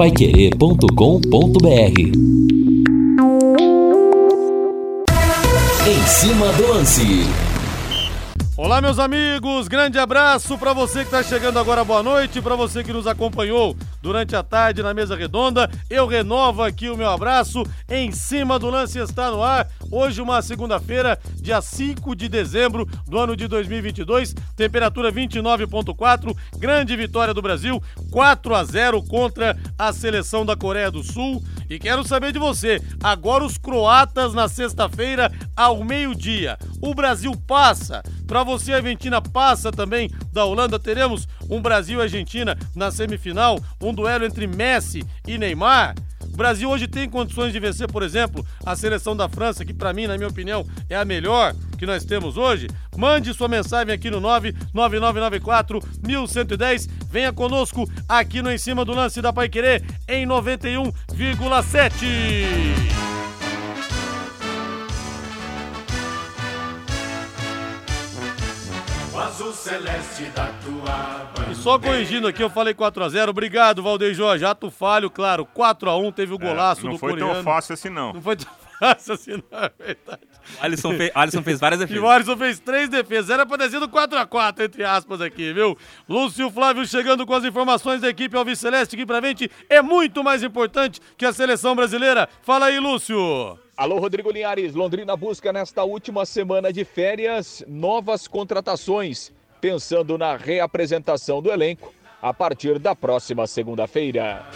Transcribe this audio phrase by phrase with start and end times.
[0.00, 2.00] paiquerê.com.br
[5.86, 7.02] Em cima do lance.
[8.56, 12.82] Olá, meus amigos, grande abraço para você que está chegando agora, boa noite, para você
[12.82, 15.70] que nos acompanhou durante a tarde na mesa redonda.
[15.90, 17.62] Eu renovo aqui o meu abraço.
[17.86, 19.68] Em cima do lance está no ar.
[19.90, 24.34] Hoje, uma segunda-feira, dia 5 de dezembro do ano de 2022.
[24.56, 26.36] Temperatura 29,4.
[26.58, 27.82] Grande vitória do Brasil,
[28.12, 31.42] 4 a 0 contra a seleção da Coreia do Sul.
[31.68, 32.80] E quero saber de você.
[33.02, 36.56] Agora, os croatas na sexta-feira, ao meio-dia.
[36.80, 38.00] O Brasil passa.
[38.28, 40.78] Para você, a Argentina passa também da Holanda.
[40.78, 43.58] Teremos um Brasil e Argentina na semifinal.
[43.80, 45.96] Um duelo entre Messi e Neymar.
[46.40, 50.06] Brasil hoje tem condições de vencer, por exemplo, a seleção da França, que para mim,
[50.06, 52.66] na minha opinião, é a melhor que nós temos hoje.
[52.96, 56.88] Mande sua mensagem aqui no 99994 1110.
[57.10, 63.19] Venha conosco aqui no Em Cima do Lance da Pai Querer em 91,7.
[69.40, 71.52] Azul celeste da tua bandeira.
[71.52, 73.30] E só corrigindo aqui, eu falei 4x0.
[73.30, 74.44] Obrigado, Valdeir Jorge.
[74.44, 75.48] Ato falho, claro.
[75.56, 77.20] 4x1 teve o é, golaço é, do coreano.
[77.20, 78.12] Não foi tão fácil assim, não.
[78.12, 80.22] Não foi tão não, é verdade.
[80.60, 82.02] Alisson, fez, Alisson fez várias defesas.
[82.02, 83.30] E o Alisson fez três defesas.
[83.30, 85.76] Era pra ter sido 4x4, entre aspas, aqui, viu?
[86.08, 90.24] Lúcio Flávio chegando com as informações da equipe Alves Celeste, que pra gente é muito
[90.24, 92.28] mais importante que a seleção brasileira.
[92.42, 93.58] Fala aí, Lúcio.
[93.76, 94.74] Alô, Rodrigo Linhares.
[94.74, 102.34] Londrina busca nesta última semana de férias novas contratações, pensando na reapresentação do elenco a
[102.34, 104.46] partir da próxima segunda-feira.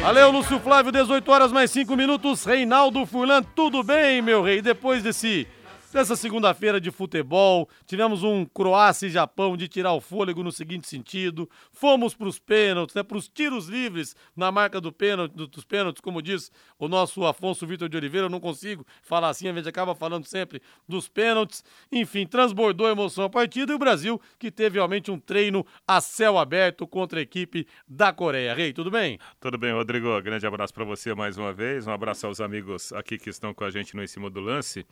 [0.00, 2.44] Valeu, Lúcio Flávio, 18 horas mais 5 minutos.
[2.44, 4.60] Reinaldo Furlan, tudo bem, meu rei?
[4.62, 5.46] Depois desse
[5.94, 10.88] Nessa segunda-feira de futebol, tivemos um Croácia e Japão de tirar o fôlego no seguinte
[10.88, 11.48] sentido.
[11.72, 16.00] Fomos para os pênaltis, né, para os tiros livres na marca do pênalti, dos pênaltis,
[16.00, 16.50] como diz
[16.80, 18.26] o nosso Afonso Vitor de Oliveira.
[18.26, 21.62] Eu não consigo falar assim, a gente acaba falando sempre dos pênaltis.
[21.92, 26.00] Enfim, transbordou a emoção a partida e o Brasil, que teve realmente um treino a
[26.00, 28.52] céu aberto contra a equipe da Coreia.
[28.52, 29.16] Rei, tudo bem?
[29.38, 30.20] Tudo bem, Rodrigo.
[30.22, 31.86] Grande abraço para você mais uma vez.
[31.86, 34.84] Um abraço aos amigos aqui que estão com a gente no Em Cima do Lance.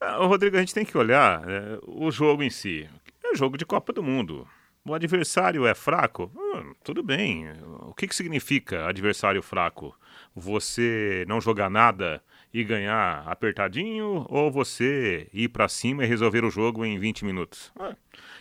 [0.00, 2.88] Ah, Rodrigo, a gente tem que olhar é, o jogo em si.
[3.24, 4.46] É jogo de Copa do Mundo.
[4.84, 6.30] O adversário é fraco?
[6.36, 7.48] Hum, tudo bem.
[7.80, 9.96] O que, que significa adversário fraco?
[10.34, 12.22] Você não jogar nada
[12.54, 17.72] e ganhar apertadinho ou você ir para cima e resolver o jogo em 20 minutos?
[17.78, 17.96] Ah,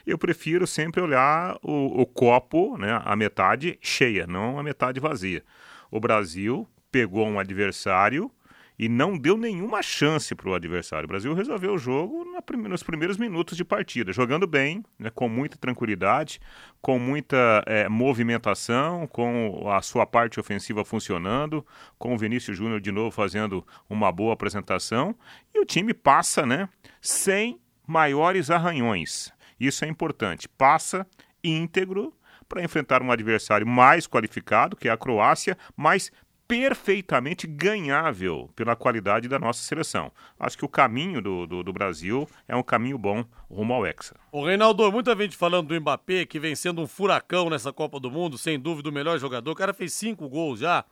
[0.06, 5.44] eu prefiro sempre olhar o, o copo, né, a metade cheia, não a metade vazia.
[5.90, 8.30] O Brasil pegou um adversário
[8.78, 11.06] e não deu nenhuma chance para o adversário.
[11.06, 12.26] O Brasil resolveu o jogo
[12.68, 16.40] nos primeiros minutos de partida, jogando bem, né, com muita tranquilidade,
[16.82, 21.66] com muita é, movimentação, com a sua parte ofensiva funcionando,
[21.98, 25.16] com o Vinícius Júnior de novo fazendo uma boa apresentação
[25.54, 26.68] e o time passa, né,
[27.02, 29.32] sem maiores arranhões.
[29.60, 30.50] Isso é importante.
[30.50, 31.08] Passa
[31.44, 32.14] íntegro
[32.48, 36.12] para enfrentar um adversário mais qualificado, que é a Croácia, mas
[36.48, 40.12] perfeitamente ganhável pela qualidade da nossa seleção.
[40.40, 44.16] Acho que o caminho do, do, do, Brasil é um caminho bom rumo ao Hexa.
[44.32, 48.12] O Reinaldo, muita gente falando do Mbappé, que vem sendo um furacão nessa Copa do
[48.12, 49.52] Mundo, sem dúvida o melhor jogador.
[49.52, 50.86] O cara fez cinco gols já.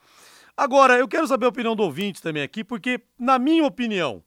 [0.56, 4.24] Agora, eu quero saber a opinião do ouvinte também aqui, porque, na minha opinião,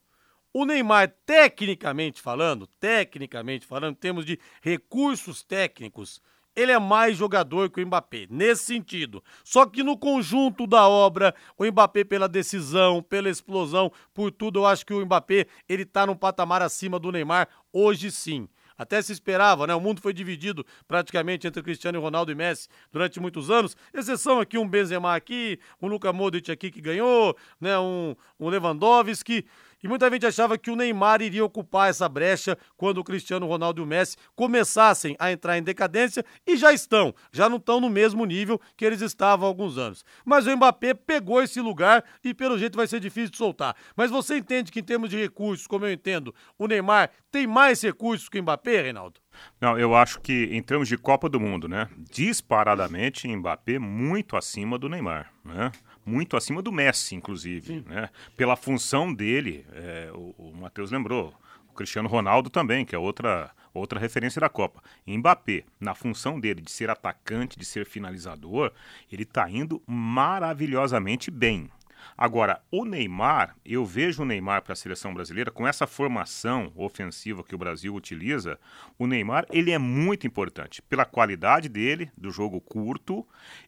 [0.53, 6.21] o Neymar, tecnicamente falando, tecnicamente falando, em termos de recursos técnicos,
[6.57, 9.23] ele é mais jogador que o Mbappé, nesse sentido.
[9.45, 14.67] Só que no conjunto da obra, o Mbappé pela decisão, pela explosão, por tudo, eu
[14.67, 18.49] acho que o Mbappé, ele tá num patamar acima do Neymar, hoje sim.
[18.79, 19.75] Até se esperava, né?
[19.75, 23.75] O mundo foi dividido praticamente entre Cristiano Ronaldo e Messi durante muitos anos.
[23.93, 27.79] Exceção aqui um Benzema aqui, um Luka Modric aqui que ganhou, né?
[27.79, 29.47] Um, um Lewandowski.
[29.87, 33.81] E muita gente achava que o Neymar iria ocupar essa brecha quando o Cristiano Ronaldo
[33.81, 37.89] e o Messi começassem a entrar em decadência e já estão, já não estão no
[37.89, 40.05] mesmo nível que eles estavam há alguns anos.
[40.25, 43.77] Mas o Mbappé pegou esse lugar e pelo jeito vai ser difícil de soltar.
[43.95, 47.81] Mas você entende que em termos de recursos, como eu entendo, o Neymar tem mais
[47.81, 49.21] recursos que o Mbappé, Reinaldo?
[49.61, 54.77] Não, eu acho que em termos de Copa do Mundo, né, disparadamente Mbappé muito acima
[54.77, 55.71] do Neymar, né?
[56.07, 58.09] Muito acima do Messi, inclusive, né?
[58.37, 61.35] Pela função dele, é, o, o Matheus lembrou,
[61.69, 64.83] o Cristiano Ronaldo também, que é outra outra referência da Copa.
[65.07, 68.73] Mbappé, na função dele de ser atacante, de ser finalizador,
[69.13, 71.71] ele está indo maravilhosamente bem.
[72.17, 77.45] Agora, o Neymar, eu vejo o Neymar para a seleção brasileira com essa formação ofensiva
[77.45, 78.59] que o Brasil utiliza.
[78.99, 83.27] O Neymar, ele é muito importante pela qualidade dele, do jogo curto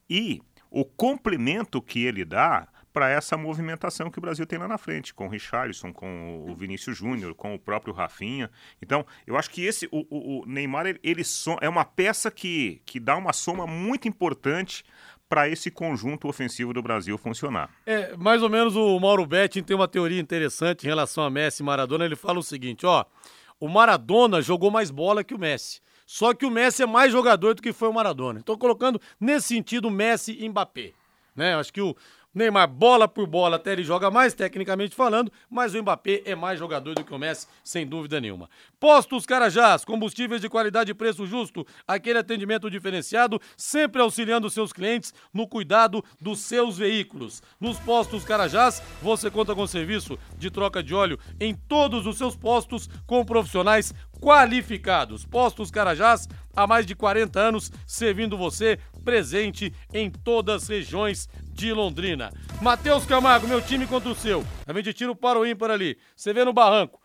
[0.08, 4.78] e o complemento que ele dá para essa movimentação que o Brasil tem lá na
[4.78, 8.50] frente, com o Richarlison, com o Vinícius Júnior, com o próprio Rafinha.
[8.82, 11.22] Então, eu acho que esse o, o, Neymar ele, ele
[11.60, 14.84] é uma peça que, que dá uma soma muito importante
[15.28, 17.70] para esse conjunto ofensivo do Brasil funcionar.
[17.84, 21.62] É, mais ou menos o Mauro Betting tem uma teoria interessante em relação a Messi
[21.62, 22.04] e Maradona.
[22.04, 23.04] Ele fala o seguinte, ó,
[23.60, 25.80] o Maradona jogou mais bola que o Messi.
[26.10, 28.40] Só que o Messi é mais jogador do que foi o Maradona.
[28.40, 30.94] Estou colocando nesse sentido Messi e Mbappé.
[31.36, 31.54] Né?
[31.54, 31.94] Acho que o,
[32.34, 36.58] Neymar, bola por bola, até ele joga mais, tecnicamente falando, mas o Mbappé é mais
[36.58, 38.50] jogador do que o Messi, sem dúvida nenhuma.
[38.78, 45.14] Postos Carajás, combustíveis de qualidade e preço justo, aquele atendimento diferenciado, sempre auxiliando seus clientes
[45.32, 47.42] no cuidado dos seus veículos.
[47.58, 52.36] Nos Postos Carajás, você conta com serviço de troca de óleo em todos os seus
[52.36, 55.24] postos com profissionais qualificados.
[55.24, 61.28] Postos Carajás, há mais de 40 anos, servindo você presente em todas as regiões
[61.58, 62.32] de Londrina.
[62.62, 64.44] Matheus Camargo, meu time contra o seu.
[64.64, 65.98] A gente tira o para o ímpar ali.
[66.14, 67.00] Você vê no barranco.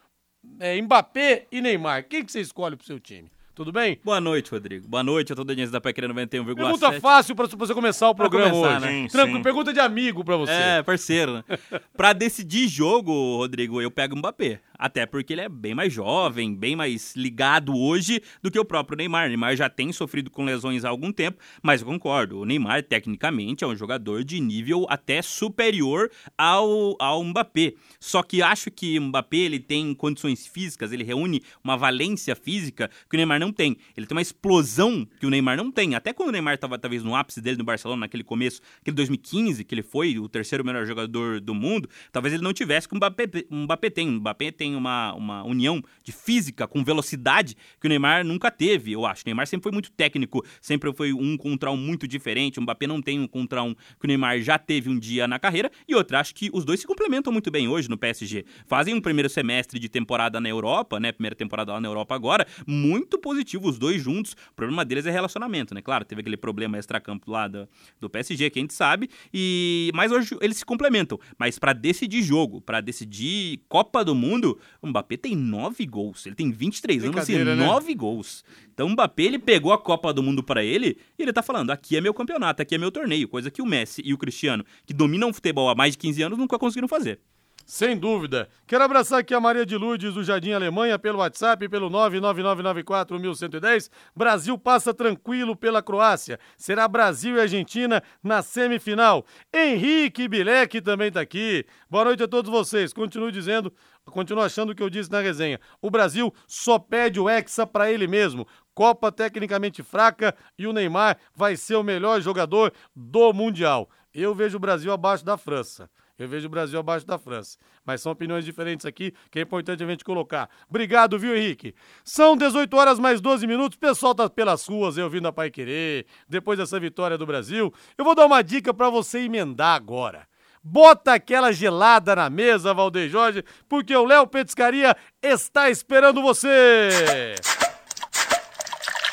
[0.60, 2.08] É, Mbappé e Neymar.
[2.08, 3.32] Quem que você escolhe pro seu time?
[3.56, 4.00] Tudo bem?
[4.04, 4.88] Boa noite, Rodrigo.
[4.88, 6.56] Boa noite a toda a gente da PEC 91,7.
[6.56, 9.02] Pergunta fácil pra você começar o programa começar, hoje.
[9.04, 9.08] né?
[9.08, 10.52] Tranquilo, pergunta de amigo pra você.
[10.52, 11.44] É, parceiro, né?
[11.96, 14.60] pra decidir jogo, Rodrigo, eu pego o Mbappé.
[14.76, 18.98] Até porque ele é bem mais jovem, bem mais ligado hoje do que o próprio
[18.98, 19.26] Neymar.
[19.26, 22.40] O Neymar já tem sofrido com lesões há algum tempo, mas eu concordo.
[22.40, 27.76] O Neymar, tecnicamente, é um jogador de nível até superior ao, ao Mbappé.
[28.00, 32.90] Só que acho que o Mbappé ele tem condições físicas, ele reúne uma valência física
[33.08, 33.78] que o Neymar não tem.
[33.96, 35.96] Ele tem uma explosão que o Neymar não tem.
[35.96, 39.64] Até quando o Neymar estava talvez no ápice dele no Barcelona, naquele começo, aquele 2015,
[39.64, 42.98] que ele foi o terceiro melhor jogador do mundo, talvez ele não tivesse que o
[42.98, 44.08] Mbappé, o Mbappé tem.
[44.10, 48.92] O Mbappé tem uma, uma união de física com velocidade que o Neymar nunca teve,
[48.92, 49.24] eu acho.
[49.24, 52.60] O Neymar sempre foi muito técnico, sempre foi um contra um muito diferente.
[52.60, 55.40] O Mbappé não tem um contra um que o Neymar já teve um dia na
[55.40, 55.72] carreira.
[55.88, 58.46] E outra, acho que os dois se complementam muito bem hoje no PSG.
[58.66, 61.12] Fazem um primeiro semestre de temporada na Europa, né?
[61.12, 64.34] Primeira temporada lá na Europa agora, muito positivo, os dois juntos.
[64.52, 65.82] O problema deles é relacionamento, né?
[65.82, 67.68] Claro, teve aquele problema extracampo lá do,
[68.00, 69.10] do PSG, que a gente sabe.
[69.34, 71.20] E mas hoje eles se complementam.
[71.38, 76.26] Mas para decidir jogo, para decidir Copa do Mundo, o Mbappé tem nove gols.
[76.26, 77.56] Ele tem 23 anos e né?
[77.56, 78.44] nove gols.
[78.74, 81.72] Então o Mbappé, ele pegou a Copa do Mundo para ele e ele tá falando,
[81.72, 83.28] aqui é meu campeonato, aqui é meu torneio.
[83.28, 86.24] Coisa que o Messi e o Cristiano, que dominam o futebol há mais de 15
[86.24, 87.20] anos, nunca conseguiram fazer.
[87.66, 88.50] Sem dúvida.
[88.68, 93.90] Quero abraçar aqui a Maria de Lourdes do Jardim Alemanha pelo WhatsApp, pelo 999941110.
[94.14, 96.38] Brasil passa tranquilo pela Croácia.
[96.58, 99.26] Será Brasil e Argentina na semifinal.
[99.54, 101.66] Henrique Bilek também tá aqui.
[101.90, 102.92] Boa noite a todos vocês.
[102.92, 103.72] Continuo dizendo,
[104.06, 105.58] continuo achando o que eu disse na resenha.
[105.82, 108.46] O Brasil só pede o Hexa para ele mesmo.
[108.74, 113.90] Copa tecnicamente fraca e o Neymar vai ser o melhor jogador do Mundial.
[114.14, 115.90] Eu vejo o Brasil abaixo da França.
[116.18, 117.58] Eu vejo o Brasil abaixo da França.
[117.86, 120.50] Mas são opiniões diferentes aqui, que é importante a gente colocar.
[120.70, 121.74] Obrigado, viu, Henrique?
[122.04, 123.76] São 18 horas mais 12 minutos.
[123.76, 127.74] O pessoal tá pelas ruas, eu vindo a Pai Querer, depois dessa vitória do Brasil.
[127.98, 130.28] Eu vou dar uma dica para você emendar agora.
[130.64, 137.36] Bota aquela gelada na mesa, Valdeir Jorge, porque o Léo Petiscaria está esperando você.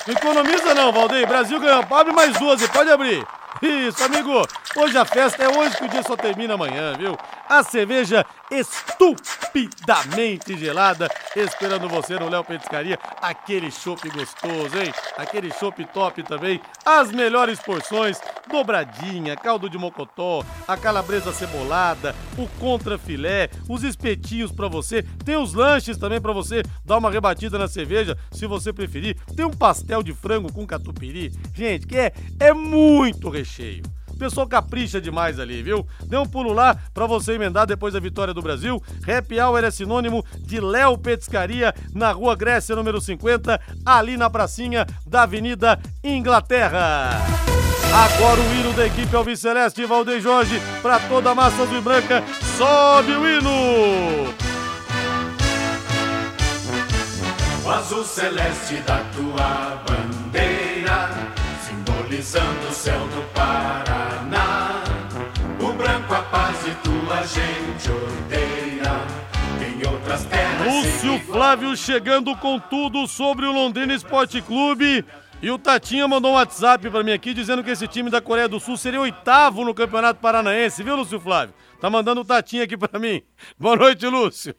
[0.07, 1.27] Economiza não, Valdeir.
[1.27, 1.85] Brasil ganhou.
[1.91, 3.27] Abre mais duas e pode abrir.
[3.63, 4.47] Isso, amigo.
[4.77, 7.19] Hoje a festa é hoje que o dia só termina amanhã, viu?
[7.49, 12.99] A cerveja estupidamente gelada, esperando você no Léo Petiscaria.
[13.21, 14.93] Aquele chopp gostoso, hein?
[15.19, 16.61] Aquele chopp top também.
[16.87, 24.53] As melhores porções, dobradinha, caldo de mocotó, a calabresa cebolada, o contra filé, os espetinhos
[24.53, 25.03] pra você.
[25.25, 29.17] Tem os lanches também pra você dar uma rebatida na cerveja, se você preferir.
[29.37, 31.33] Tem um pastel de frango com catupiry.
[31.55, 33.83] Gente, que é, é muito recheio.
[34.19, 35.87] Pessoal capricha demais ali, viu?
[36.05, 38.83] Dê um pulo lá pra você emendar depois da vitória do Brasil.
[39.09, 44.87] Happy Hour é sinônimo de Léo Petiscaria, na Rua Grécia, número 50, ali na pracinha
[45.07, 47.11] da Avenida Inglaterra.
[47.93, 51.81] Agora o hino da equipe Alves Celeste, Valdeir Jorge, pra toda a massa azul e
[51.81, 52.23] branca.
[52.59, 54.35] Sobe o hino!
[57.65, 60.00] O azul celeste da tua bandeira,
[62.21, 64.85] simbolizando o céu do Paraná.
[65.59, 69.21] O branco a paz e tua gente odeia.
[70.65, 75.05] Lúcio Flávio chegando com tudo sobre o Londrina Esporte Clube.
[75.43, 78.47] E o Tatinha mandou um WhatsApp pra mim aqui dizendo que esse time da Coreia
[78.47, 81.55] do Sul seria oitavo no Campeonato Paranaense, viu, Lúcio Flávio?
[81.81, 83.23] Tá mandando o Tatinha aqui pra mim.
[83.59, 84.55] Boa noite, Lúcio.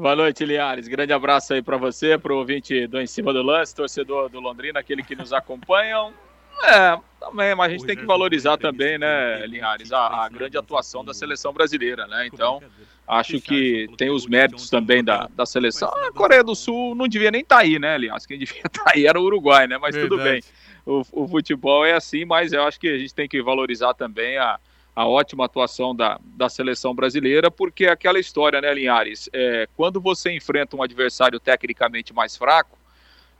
[0.00, 0.88] Boa noite, Liares.
[0.88, 4.40] Grande abraço aí para você, para o ouvinte do Em Cima do Lance, torcedor do
[4.40, 6.12] Londrina, aquele que nos acompanham.
[6.62, 11.02] É, Também, mas a gente tem que valorizar também, né, Linhares, a, a grande atuação
[11.02, 12.26] da seleção brasileira, né?
[12.26, 12.62] Então,
[13.08, 15.88] acho que tem os méritos também da, da seleção.
[16.06, 18.26] A Coreia do Sul não devia nem estar tá aí, né, aliás?
[18.26, 19.78] Quem devia estar tá aí era o Uruguai, né?
[19.78, 20.42] Mas tudo bem.
[20.84, 24.36] O, o futebol é assim, mas eu acho que a gente tem que valorizar também
[24.36, 24.60] a,
[25.00, 29.30] a ótima atuação da, da seleção brasileira, porque é aquela história, né, Linhares?
[29.32, 32.78] É, quando você enfrenta um adversário tecnicamente mais fraco,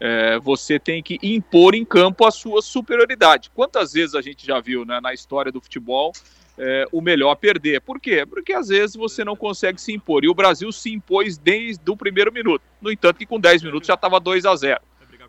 [0.00, 3.50] é, você tem que impor em campo a sua superioridade.
[3.54, 6.12] Quantas vezes a gente já viu né, na história do futebol
[6.56, 7.82] é, o melhor perder?
[7.82, 8.24] Por quê?
[8.24, 10.24] Porque às vezes você não consegue se impor.
[10.24, 12.62] E o Brasil se impôs desde o primeiro minuto.
[12.80, 14.80] No entanto, que com 10 minutos já estava 2 a 0.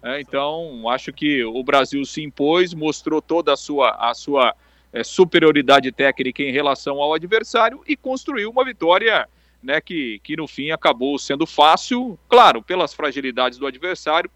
[0.01, 4.55] É, então, acho que o Brasil se impôs, mostrou toda a sua, a sua
[4.93, 9.27] é, superioridade técnica em relação ao adversário e construiu uma vitória
[9.62, 14.29] né, que, que no fim acabou sendo fácil, claro, pelas fragilidades do adversário,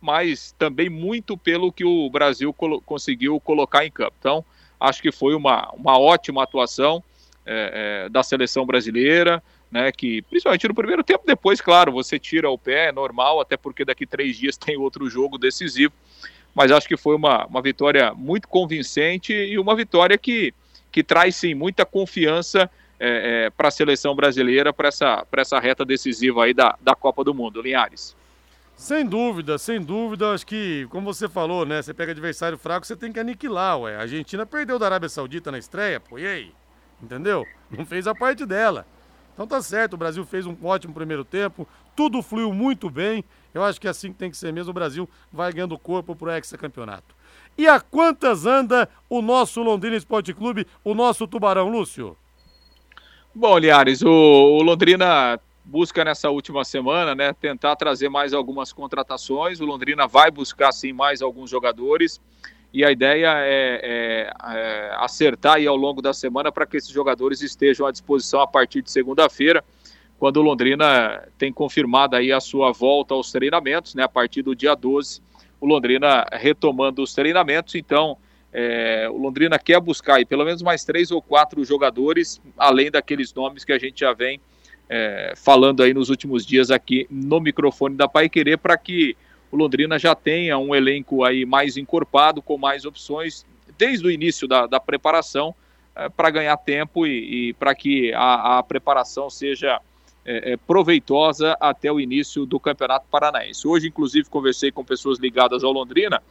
[0.00, 4.14] mas também muito pelo que o Brasil conseguiu colocar em campo.
[4.18, 4.44] Então,
[4.78, 7.02] acho que foi uma, uma ótima atuação
[7.44, 12.48] é, é, da seleção brasileira, né, que principalmente no primeiro tempo, depois, claro, você tira
[12.48, 15.92] o pé, é normal, até porque daqui três dias tem outro jogo decisivo,
[16.58, 20.52] mas acho que foi uma, uma vitória muito convincente e uma vitória que,
[20.90, 25.84] que traz, sim, muita confiança é, é, para a seleção brasileira, para essa, essa reta
[25.84, 27.62] decisiva aí da, da Copa do Mundo.
[27.62, 28.16] Linhares.
[28.74, 30.32] Sem dúvida, sem dúvida.
[30.32, 31.80] Acho que, como você falou, né?
[31.80, 33.94] Você pega adversário fraco, você tem que aniquilar, ué.
[33.94, 36.52] A Argentina perdeu da Arábia Saudita na estreia, pô, e aí?
[37.00, 37.46] Entendeu?
[37.70, 38.84] Não fez a parte dela.
[39.32, 43.24] Então tá certo, o Brasil fez um ótimo primeiro tempo, tudo fluiu muito bem.
[43.54, 44.70] Eu acho que é assim que tem que ser mesmo.
[44.70, 47.14] O Brasil vai ganhando corpo pro hexacampeonato.
[47.56, 52.16] E a quantas anda o nosso Londrina Esporte Clube, o nosso Tubarão, Lúcio?
[53.34, 59.60] Bom, Liares, o, o Londrina busca nessa última semana, né, tentar trazer mais algumas contratações.
[59.60, 62.20] O Londrina vai buscar sim mais alguns jogadores
[62.72, 66.90] e a ideia é, é, é acertar aí ao longo da semana para que esses
[66.90, 69.64] jogadores estejam à disposição a partir de segunda-feira,
[70.18, 74.54] quando o Londrina tem confirmado aí a sua volta aos treinamentos, né, a partir do
[74.54, 75.20] dia 12,
[75.60, 78.16] o Londrina retomando os treinamentos, então
[78.52, 83.32] é, o Londrina quer buscar aí pelo menos mais três ou quatro jogadores, além daqueles
[83.32, 84.40] nomes que a gente já vem
[84.88, 89.16] é, falando aí nos últimos dias aqui no microfone da Pai Querer para que
[89.50, 93.46] o Londrina já tenha um elenco aí mais encorpado, com mais opções,
[93.76, 95.54] desde o início da, da preparação,
[95.94, 99.80] é, para ganhar tempo e, e para que a, a, preparação seja
[100.28, 103.66] é, é, proveitosa até o início do Campeonato Paranaense.
[103.66, 106.22] Hoje, inclusive, conversei com pessoas ligadas ao Londrina,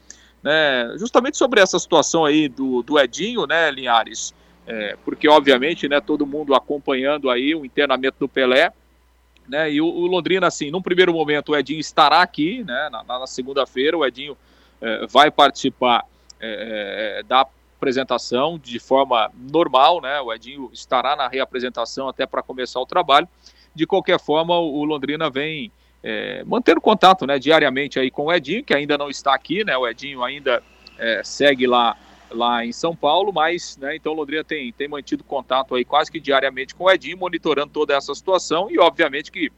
[0.43, 4.33] né, justamente sobre essa situação aí do, do Edinho, né, Linhares?
[4.67, 8.73] é, porque obviamente, né, todo mundo acompanhando aí o internamento do Pelé,
[9.47, 13.01] né, e o, o Londrina, assim, num primeiro momento o Edinho estará aqui, né, na,
[13.01, 14.37] na segunda-feira, o Edinho
[14.81, 16.03] é, vai participar
[16.39, 22.43] é, é, da apresentação de forma normal, né, o Edinho estará na reapresentação até para
[22.43, 23.27] começar o trabalho,
[23.77, 25.71] de qualquer forma o, Londrina vem
[26.03, 29.77] é, mantendo contato, né, diariamente aí com o Edinho, que ainda não está aqui, né,
[29.77, 30.61] o Edinho ainda
[30.97, 31.95] é, segue lá
[32.29, 36.19] lá em São Paulo, mas né, então Londrina tem, tem mantido contato aí quase que
[36.19, 39.49] diariamente com o Edinho, monitorando toda essa situação e obviamente que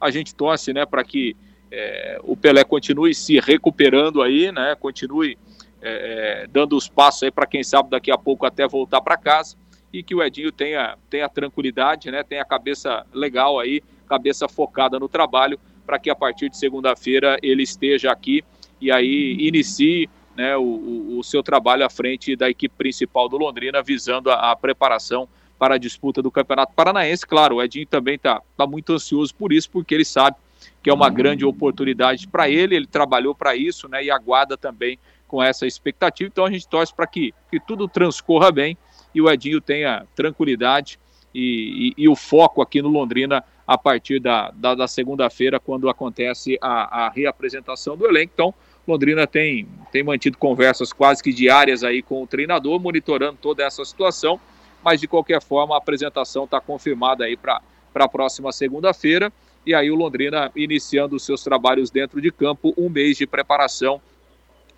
[0.00, 1.36] a gente torce né, para que
[1.70, 5.38] é, o Pelé continue se recuperando aí, né, continue
[5.80, 9.16] é, é dando os passos aí para quem sabe daqui a pouco até voltar para
[9.16, 9.56] casa
[9.92, 14.98] e que o Edinho tenha, tenha tranquilidade, né, tenha a cabeça legal aí, cabeça focada
[14.98, 18.44] no trabalho, para que a partir de segunda-feira ele esteja aqui
[18.80, 23.82] e aí inicie né, o, o, seu trabalho à frente da equipe principal do Londrina,
[23.82, 25.28] visando a, a preparação
[25.58, 27.26] para a disputa do Campeonato Paranaense.
[27.26, 30.36] Claro, o Edinho também está tá muito ansioso por isso, porque ele sabe
[30.82, 34.98] que é uma grande oportunidade para ele, ele trabalhou para isso né, e aguarda também
[35.26, 36.28] com essa expectativa.
[36.28, 38.76] Então a gente torce para que, que tudo transcorra bem
[39.16, 40.98] e o Edinho tenha tranquilidade
[41.34, 45.88] e, e, e o foco aqui no Londrina a partir da, da, da segunda-feira, quando
[45.88, 48.32] acontece a, a reapresentação do elenco.
[48.34, 48.54] Então,
[48.86, 53.82] Londrina tem, tem mantido conversas quase que diárias aí com o treinador, monitorando toda essa
[53.86, 54.38] situação,
[54.84, 57.62] mas de qualquer forma a apresentação está confirmada aí para
[57.94, 59.32] a próxima segunda-feira,
[59.64, 63.98] e aí o Londrina iniciando os seus trabalhos dentro de campo, um mês de preparação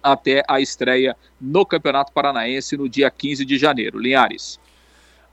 [0.02, 3.98] até a estreia no Campeonato Paranaense no dia 15 de janeiro.
[3.98, 4.58] Linhares.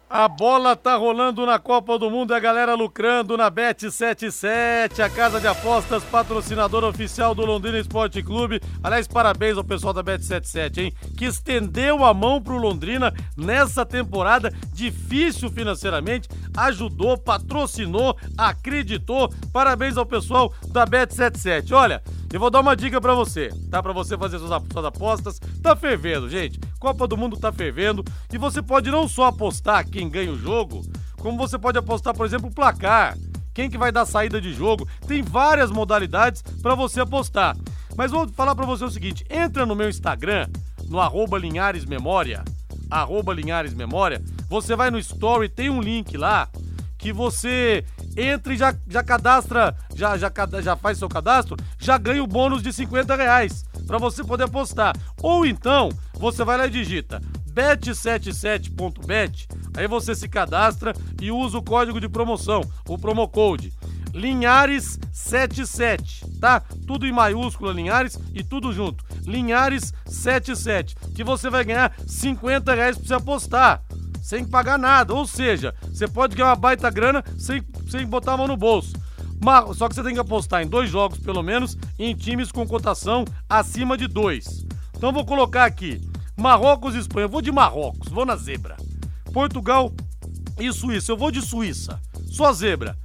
[0.08, 5.42] A bola tá rolando na Copa do Mundo, a galera lucrando na Bet77, a casa
[5.42, 8.62] de apostas patrocinadora oficial do Londrina Esporte Clube.
[8.84, 10.94] Aliás, parabéns ao pessoal da Bet77, hein?
[11.18, 19.34] Que estendeu a mão pro Londrina nessa temporada difícil financeiramente, ajudou, patrocinou, acreditou.
[19.52, 21.74] Parabéns ao pessoal da Bet77.
[21.74, 23.82] Olha, eu vou dar uma dica para você, tá?
[23.82, 25.40] Para você fazer suas, suas apostas.
[25.62, 26.60] Tá fervendo, gente.
[26.80, 30.82] Copa do Mundo tá fervendo e você pode não só apostar quem ganha o jogo,
[31.18, 33.18] como você pode apostar, por exemplo, o placar.
[33.54, 34.88] Quem que vai dar saída de jogo?
[35.08, 37.56] Tem várias modalidades para você apostar.
[37.96, 40.48] Mas vou falar para você o seguinte: entra no meu Instagram,
[40.90, 42.44] no arroba Linhares Memória,
[42.90, 46.50] arroba Linhares Memória, você vai no Story, tem um link lá
[46.98, 50.32] que você entra e já, já cadastra, já, já,
[50.62, 54.96] já faz seu cadastro, já ganha o bônus de 50 reais para você poder apostar.
[55.22, 57.22] Ou então, você vai lá e digita
[57.56, 60.92] bet77.bet, aí você se cadastra
[61.22, 63.72] e usa o código de promoção, o promo code
[64.16, 66.62] Linhares77, tá?
[66.88, 69.04] Tudo em maiúscula Linhares e tudo junto.
[69.26, 73.84] Linhares77, que você vai ganhar 50 reais pra você apostar,
[74.26, 75.14] sem pagar nada.
[75.14, 78.94] Ou seja, você pode ganhar uma baita grana sem, sem botar a mão no bolso.
[79.40, 82.66] Mas, só que você tem que apostar em dois jogos, pelo menos, em times com
[82.66, 84.66] cotação acima de dois.
[84.98, 86.02] Então vou colocar aqui:
[86.36, 87.26] Marrocos e Espanha.
[87.26, 88.76] Eu vou de Marrocos, vou na zebra.
[89.32, 89.94] Portugal
[90.60, 91.12] e Suíça.
[91.12, 92.02] Eu vou de Suíça.
[92.32, 92.98] Só zebra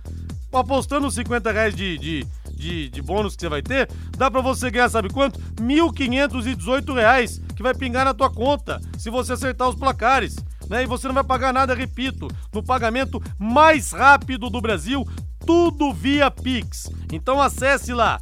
[0.52, 4.68] apostando 50 reais de, de, de, de bônus que você vai ter, dá para você
[4.68, 5.38] ganhar, sabe quanto?
[5.56, 10.36] 1.518 reais que vai pingar na tua conta se você acertar os placares.
[10.70, 10.84] Né?
[10.84, 15.04] E você não vai pagar nada, repito, no pagamento mais rápido do Brasil,
[15.44, 16.88] tudo via Pix.
[17.12, 18.20] Então acesse lá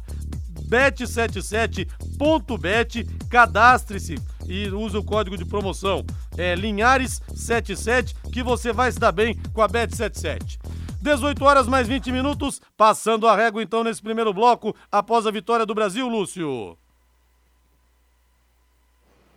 [0.67, 4.15] bet77.bet, cadastre-se
[4.47, 6.03] e use o código de promoção
[6.35, 10.57] é, Linhares77 que você vai se dar bem com a Bet77.
[11.01, 15.65] 18 horas mais 20 minutos, passando a régua então nesse primeiro bloco, após a vitória
[15.65, 16.77] do Brasil, Lúcio.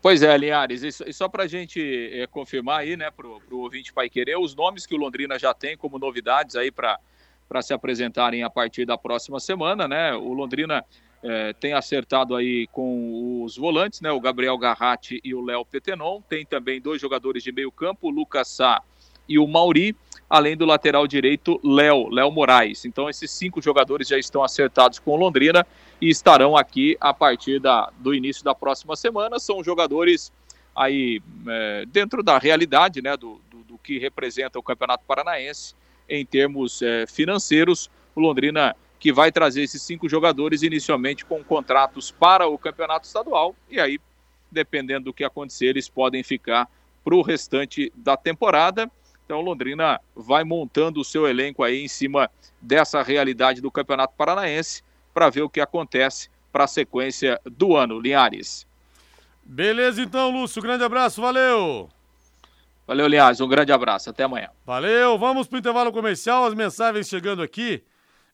[0.03, 1.81] Pois é, Linhares, e só para a gente
[2.13, 5.55] é, confirmar aí, né, para o ouvinte Pai Querer, os nomes que o Londrina já
[5.55, 6.99] tem como novidades aí para
[7.63, 10.13] se apresentarem a partir da próxima semana, né?
[10.13, 10.85] O Londrina
[11.23, 14.11] é, tem acertado aí com os volantes, né?
[14.11, 16.21] O Gabriel Garratti e o Léo Petenon.
[16.23, 18.83] Tem também dois jogadores de meio campo, o Lucas Sá
[19.29, 19.95] e o Mauri
[20.33, 22.87] além do lateral direito Léo, Léo Moraes.
[22.87, 25.67] Então esses cinco jogadores já estão acertados com Londrina
[26.03, 29.39] e estarão aqui a partir da, do início da próxima semana.
[29.39, 30.33] São jogadores
[30.75, 35.77] aí é, dentro da realidade, né, do, do, do, que representa o Campeonato Paranaense
[36.09, 37.89] em termos é, financeiros.
[38.17, 43.55] O Londrina que vai trazer esses cinco jogadores inicialmente com contratos para o Campeonato Estadual
[43.71, 44.01] e aí,
[44.51, 46.69] dependendo do que acontecer, eles podem ficar
[47.05, 48.91] para o restante da temporada.
[49.25, 52.29] Então Londrina vai montando o seu elenco aí em cima
[52.61, 57.99] dessa realidade do Campeonato Paranaense para ver o que acontece para a sequência do ano,
[57.99, 58.67] Linhares.
[59.43, 61.89] Beleza então, Lúcio, grande abraço, valeu.
[62.87, 64.51] Valeu, Linhares, um grande abraço, até amanhã.
[64.67, 67.83] Valeu, vamos para o intervalo comercial, as mensagens chegando aqui.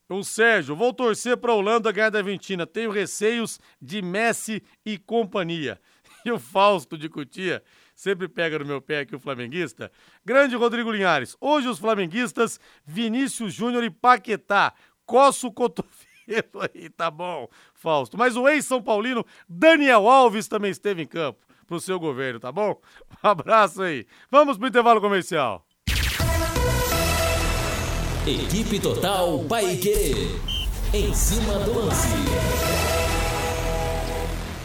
[0.09, 2.67] O Sérgio, vou torcer para a Holanda ganhar da Argentina.
[2.67, 5.81] Tenho receios de Messi e companhia.
[6.25, 7.63] E o Fausto de Cutia
[7.95, 9.91] sempre pega no meu pé aqui o flamenguista.
[10.25, 11.37] Grande Rodrigo Linhares.
[11.41, 14.75] Hoje os flamenguistas, Vinícius Júnior e Paquetá.
[15.07, 16.08] Coça o cotovelo
[16.75, 18.17] aí, tá bom, Fausto.
[18.17, 22.81] Mas o ex-São Paulino, Daniel Alves, também esteve em campo pro seu governo, tá bom?
[23.23, 24.07] Um abraço aí.
[24.31, 25.65] Vamos pro intervalo comercial.
[28.27, 30.15] Equipe Total Paique.
[30.93, 32.09] Em cima do lance.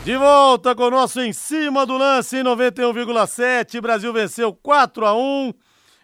[0.03, 3.79] De volta com o nosso Em Cima do Lance em 91,7.
[3.79, 5.53] Brasil venceu 4 a 1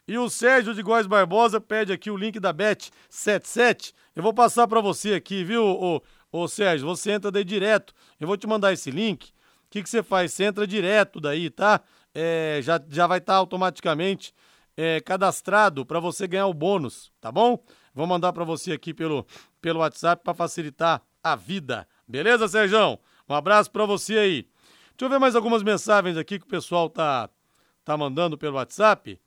[0.10, 3.94] E o Sérgio de Góes Barbosa pede aqui o link da Bet77.
[4.16, 6.88] Eu vou passar para você aqui, viu, ô, ô, Sérgio?
[6.88, 7.94] Você entra daí direto.
[8.20, 9.28] Eu vou te mandar esse link.
[9.28, 9.34] O
[9.70, 10.34] que, que você faz?
[10.34, 11.80] Você entra direto daí, tá?
[12.12, 14.34] É, já, já vai estar tá automaticamente
[14.76, 17.64] é, cadastrado para você ganhar o bônus, tá bom?
[17.94, 19.28] Vou mandar para você aqui pelo,
[19.62, 21.88] pelo WhatsApp para facilitar a vida.
[22.08, 22.98] Beleza, Sérgio?
[23.30, 24.48] Um abraço para você aí.
[24.98, 27.30] Deixa eu ver mais algumas mensagens aqui que o pessoal tá,
[27.86, 29.20] tá mandando pelo WhatsApp.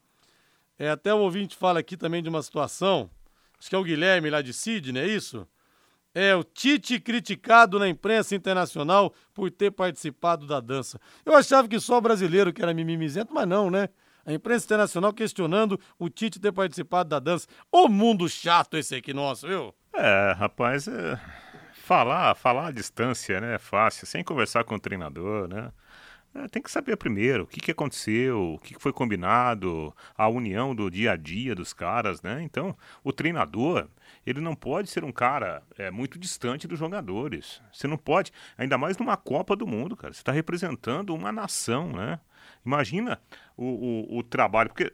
[0.83, 3.09] É, até o ouvinte fala aqui também de uma situação.
[3.57, 5.47] Acho que é o Guilherme lá de Sidney, é isso?
[6.13, 11.01] É, o Tite criticado na imprensa internacional por ter participado da dança.
[11.25, 13.91] Eu achava que só o brasileiro que era mimimizento, mas não, né?
[14.27, 17.47] A imprensa internacional questionando o Tite ter participado da dança.
[17.71, 19.73] Ô mundo chato esse aqui nosso, viu?
[19.95, 21.17] É, rapaz, é
[21.75, 23.55] falar, falar à distância, né?
[23.55, 25.71] É fácil, sem conversar com o treinador, né?
[26.35, 30.29] É, tem que saber primeiro o que, que aconteceu, o que, que foi combinado, a
[30.29, 32.43] união do dia a dia dos caras, né?
[32.43, 33.87] Então, o treinador,
[34.27, 37.61] ele não pode ser um cara é, muito distante dos jogadores.
[37.71, 40.15] Você não pode, ainda mais numa Copa do Mundo, cara.
[40.15, 42.19] Você está representando uma nação, né?
[42.65, 43.21] Imagina
[43.57, 43.67] o,
[44.15, 44.93] o, o trabalho, porque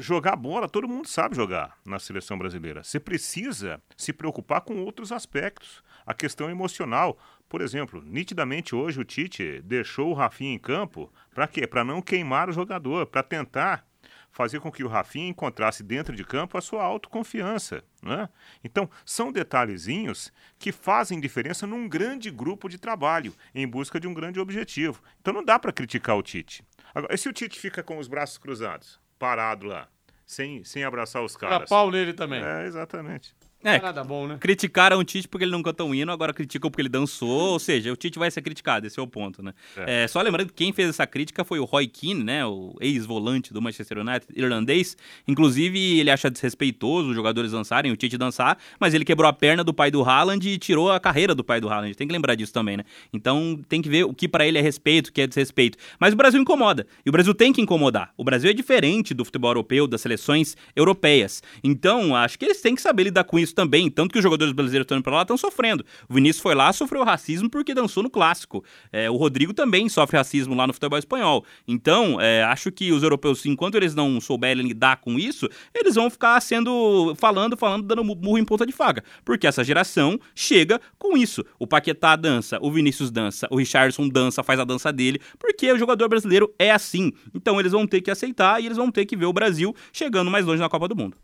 [0.00, 2.82] jogar bola, todo mundo sabe jogar na seleção brasileira.
[2.82, 5.82] Você precisa se preocupar com outros aspectos.
[6.06, 7.18] A questão emocional.
[7.48, 11.66] Por exemplo, nitidamente hoje o Tite deixou o Rafinha em campo para quê?
[11.66, 13.84] Para não queimar o jogador, para tentar
[14.30, 17.82] fazer com que o Rafinha encontrasse dentro de campo a sua autoconfiança.
[18.02, 18.28] Né?
[18.62, 24.14] Então, são detalhezinhos que fazem diferença num grande grupo de trabalho, em busca de um
[24.14, 25.02] grande objetivo.
[25.20, 26.64] Então, não dá para criticar o Tite.
[26.94, 29.88] Agora, e se o Tite fica com os braços cruzados, parado lá,
[30.24, 31.68] sem, sem abraçar os caras?
[31.68, 32.42] pau nele também.
[32.42, 33.34] É, exatamente.
[33.62, 34.38] É, é nada bom, né?
[34.40, 37.58] criticaram o Tite porque ele não cantou um hino, agora criticam porque ele dançou, ou
[37.58, 39.52] seja, o Tite vai ser criticado, esse é o ponto, né?
[39.76, 43.52] É, só lembrando que quem fez essa crítica foi o Roy Keane, né, o ex-volante
[43.52, 44.96] do Manchester United, irlandês,
[45.28, 49.62] inclusive ele acha desrespeitoso os jogadores dançarem, o Tite dançar, mas ele quebrou a perna
[49.62, 52.36] do pai do Haaland e tirou a carreira do pai do Haaland, tem que lembrar
[52.36, 52.84] disso também, né?
[53.12, 56.14] Então tem que ver o que pra ele é respeito, o que é desrespeito, mas
[56.14, 59.50] o Brasil incomoda, e o Brasil tem que incomodar, o Brasil é diferente do futebol
[59.50, 63.90] europeu, das seleções europeias, então acho que eles têm que saber lidar com isso também,
[63.90, 65.84] tanto que os jogadores brasileiros estão indo pra lá estão sofrendo.
[66.08, 68.64] O Vinícius foi lá, sofreu racismo porque dançou no clássico.
[68.92, 71.44] É, o Rodrigo também sofre racismo lá no futebol espanhol.
[71.66, 76.10] Então, é, acho que os europeus, enquanto eles não souberem lidar com isso, eles vão
[76.10, 79.04] ficar sendo falando, falando, dando murro em ponta de faca.
[79.24, 81.44] Porque essa geração chega com isso.
[81.58, 85.78] O Paquetá dança, o Vinícius dança, o Richardson dança, faz a dança dele, porque o
[85.78, 87.12] jogador brasileiro é assim.
[87.34, 90.30] Então eles vão ter que aceitar e eles vão ter que ver o Brasil chegando
[90.30, 91.16] mais longe na Copa do Mundo.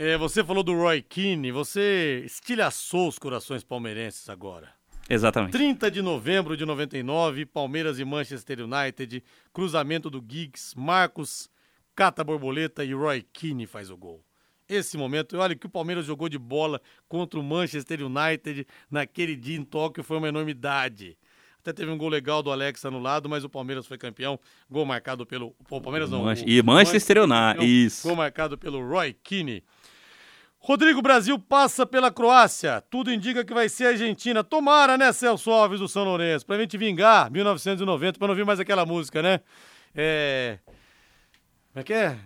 [0.00, 4.68] É, você falou do Roy Keane, você estilhaçou os corações palmeirenses agora.
[5.10, 5.50] Exatamente.
[5.50, 11.50] 30 de novembro de 99, Palmeiras e Manchester United, cruzamento do Giggs, Marcos,
[11.96, 14.22] cata borboleta e Roy Keane faz o gol.
[14.68, 19.58] Esse momento, olha que o Palmeiras jogou de bola contra o Manchester United naquele dia
[19.58, 21.18] em Tóquio foi uma enormidade.
[21.60, 24.38] Até teve um gol legal do Alex anulado, mas o Palmeiras foi campeão.
[24.70, 25.56] Gol marcado pelo.
[25.68, 26.24] O Palmeiras não.
[26.46, 28.06] E Manchester United, isso.
[28.06, 29.64] Gol marcado pelo Roy Keane.
[30.60, 32.82] Rodrigo Brasil passa pela Croácia.
[32.90, 34.42] Tudo indica que vai ser a Argentina.
[34.44, 36.44] Tomara, né, Celso Alves do São Lourenço?
[36.44, 39.40] Pra gente vingar 1990, pra não vir mais aquela música, né?
[39.94, 40.58] É.
[40.66, 42.18] Como é que é?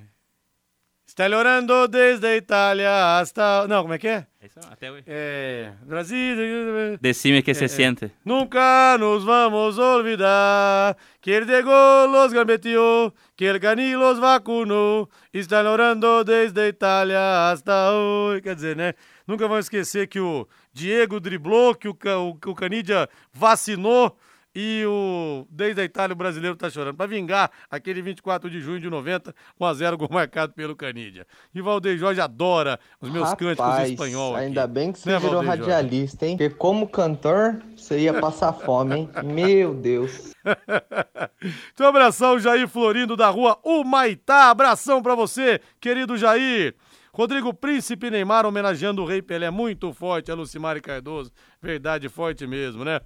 [1.12, 3.68] Está llorando desde a Itália hasta.
[3.68, 4.27] Não, como é que é?
[4.70, 5.05] Até hoje.
[5.07, 5.70] É.
[5.83, 6.96] Brasil.
[7.03, 8.11] Decime que se siente.
[8.25, 15.66] Nunca nos vamos olvidar que el Diego los gambeteó, que el Cani los vacunó, están
[15.66, 18.40] orando desde a Itália hasta hoje.
[18.40, 18.94] Quer dizer, né?
[19.27, 24.16] Nunca vão esquecer que o Diego driblou, que o, o, que o Canidia vacinou
[24.55, 26.97] e o desde a Itália o brasileiro tá chorando.
[26.97, 31.27] Pra vingar aquele 24 de junho de 90, 1x0 gol marcado pelo Canidia.
[31.55, 34.45] E Valdeir Jorge adora os meus cânticos em espanhol aqui.
[34.47, 35.71] ainda bem que você Né, virou Valdeir Jorge?
[35.73, 36.37] radialista, hein?
[36.37, 39.11] Porque como cantor, você ia passar fome, hein?
[39.25, 40.33] Meu Deus.
[41.73, 44.51] Então, abração, Jair Florindo da rua Humaitá.
[44.51, 46.75] Abração pra você, querido Jair.
[47.12, 49.51] Rodrigo Príncipe Neymar homenageando o Rei Pelé.
[49.51, 51.31] Muito forte, a Lucimari Cardoso.
[51.61, 53.01] Verdade, forte mesmo, né?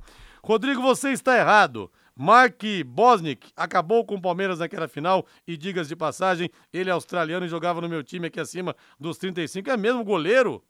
[0.47, 1.91] Rodrigo, você está errado.
[2.15, 7.45] Mark Bosnick acabou com o Palmeiras naquela final e, digas de passagem, ele é australiano
[7.45, 9.69] e jogava no meu time aqui acima dos 35.
[9.69, 10.63] É mesmo goleiro?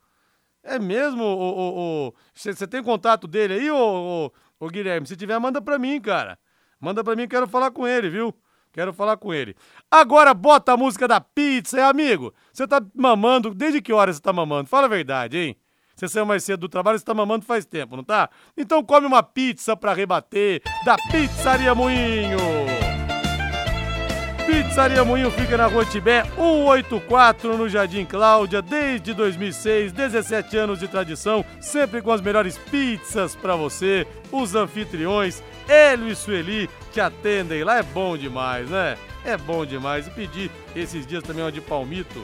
[0.62, 5.07] É mesmo, Você tem contato dele aí, ô, ô, ô, Guilherme?
[5.07, 6.39] Se tiver, manda pra mim, cara.
[6.81, 8.35] Manda pra mim, quero falar com ele, viu?
[8.73, 9.55] Quero falar com ele.
[9.91, 12.33] Agora bota a música da pizza, é amigo?
[12.51, 14.71] Você tá mamando, desde que hora você tá mamando?
[14.71, 15.57] Fala a verdade, hein?
[15.97, 18.29] Você saiu mais cedo do trabalho, você tá mamando faz tempo, não tá?
[18.55, 22.37] Então come uma pizza pra rebater da Pizzaria Moinho.
[24.45, 30.87] Pizzaria Moinho fica na Rua Tibé, 184 no Jardim Cláudia, desde 2006, 17 anos de
[30.87, 34.07] tradição, sempre com as melhores pizzas pra você.
[34.31, 38.99] Os anfitriões, Hélio e Sueli, te atendem lá, é bom demais, né?
[39.25, 40.07] É bom demais.
[40.07, 42.23] E pedi esses dias também uma de palmito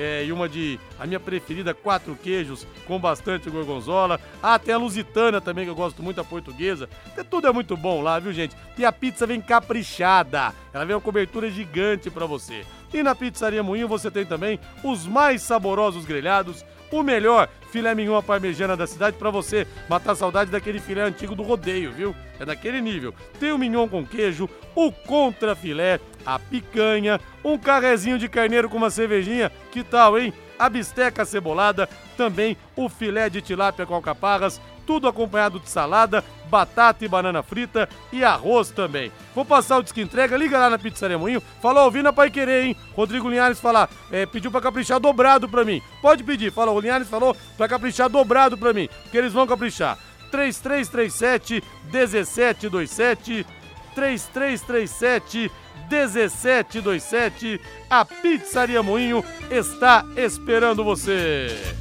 [0.00, 4.18] é, e uma de, a minha preferida, quatro queijos com bastante gorgonzola.
[4.42, 6.88] Ah, tem a lusitana também, que eu gosto muito, a portuguesa.
[7.28, 8.56] Tudo é muito bom lá, viu, gente?
[8.78, 10.54] E a pizza vem caprichada.
[10.72, 12.64] Ela vem uma cobertura gigante pra você.
[12.94, 18.16] E na Pizzaria Moinho você tem também os mais saborosos grelhados, o melhor filé mignon
[18.16, 22.14] à parmegiana da cidade pra você matar a saudade daquele filé antigo do rodeio, viu?
[22.38, 23.14] É daquele nível.
[23.38, 28.76] Tem o mignon com queijo, o contra filé, a picanha, um carrezinho de carneiro com
[28.76, 30.32] uma cervejinha, que tal, hein?
[30.58, 37.04] A bisteca cebolada, também o filé de tilápia com alcaparras, tudo acompanhado de salada, batata
[37.04, 39.12] e banana frita e arroz também.
[39.32, 42.64] Vou passar o disque entrega, liga lá na Pizzaria Moinho, falou ouvindo a Pai Querer,
[42.64, 42.76] hein?
[42.96, 45.80] Rodrigo Linhares falar, é, pediu pra caprichar dobrado pra mim.
[46.02, 49.96] Pode pedir, fala, o Linhares falou pra caprichar dobrado pra mim, que eles vão caprichar.
[50.32, 53.46] 3337 1727
[53.94, 55.52] 3337
[55.88, 57.60] 1727.
[57.88, 61.76] A Pizzaria Moinho está esperando você.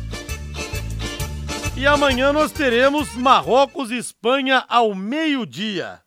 [1.80, 6.02] E amanhã nós teremos Marrocos e Espanha ao meio-dia.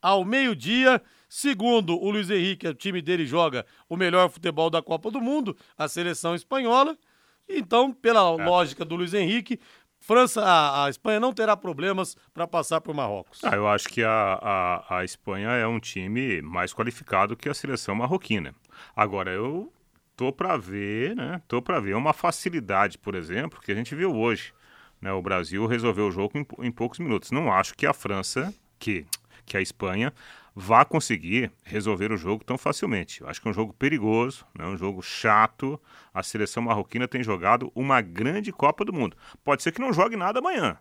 [0.00, 5.10] Ao meio-dia, segundo o Luiz Henrique, o time dele joga o melhor futebol da Copa
[5.10, 6.96] do Mundo, a seleção espanhola.
[7.48, 8.44] Então, pela É.
[8.44, 9.60] lógica do Luiz Henrique,
[10.00, 13.40] França, a, a Espanha não terá problemas para passar por Marrocos.
[13.42, 17.54] Ah, eu acho que a, a, a Espanha é um time mais qualificado que a
[17.54, 18.54] seleção marroquina.
[18.94, 19.72] Agora, eu
[20.16, 21.42] tô para ver, né?
[21.48, 24.52] Tô para ver uma facilidade, por exemplo, que a gente viu hoje.
[25.00, 25.12] Né?
[25.12, 27.30] O Brasil resolveu o jogo em, em poucos minutos.
[27.30, 29.06] Não acho que a França, que,
[29.44, 30.12] que a Espanha,
[30.54, 33.20] vá conseguir resolver o jogo tão facilmente.
[33.20, 34.66] Eu acho que é um jogo perigoso, né?
[34.66, 35.80] um jogo chato.
[36.12, 39.16] A seleção marroquina tem jogado uma grande Copa do Mundo.
[39.44, 40.76] Pode ser que não jogue nada amanhã,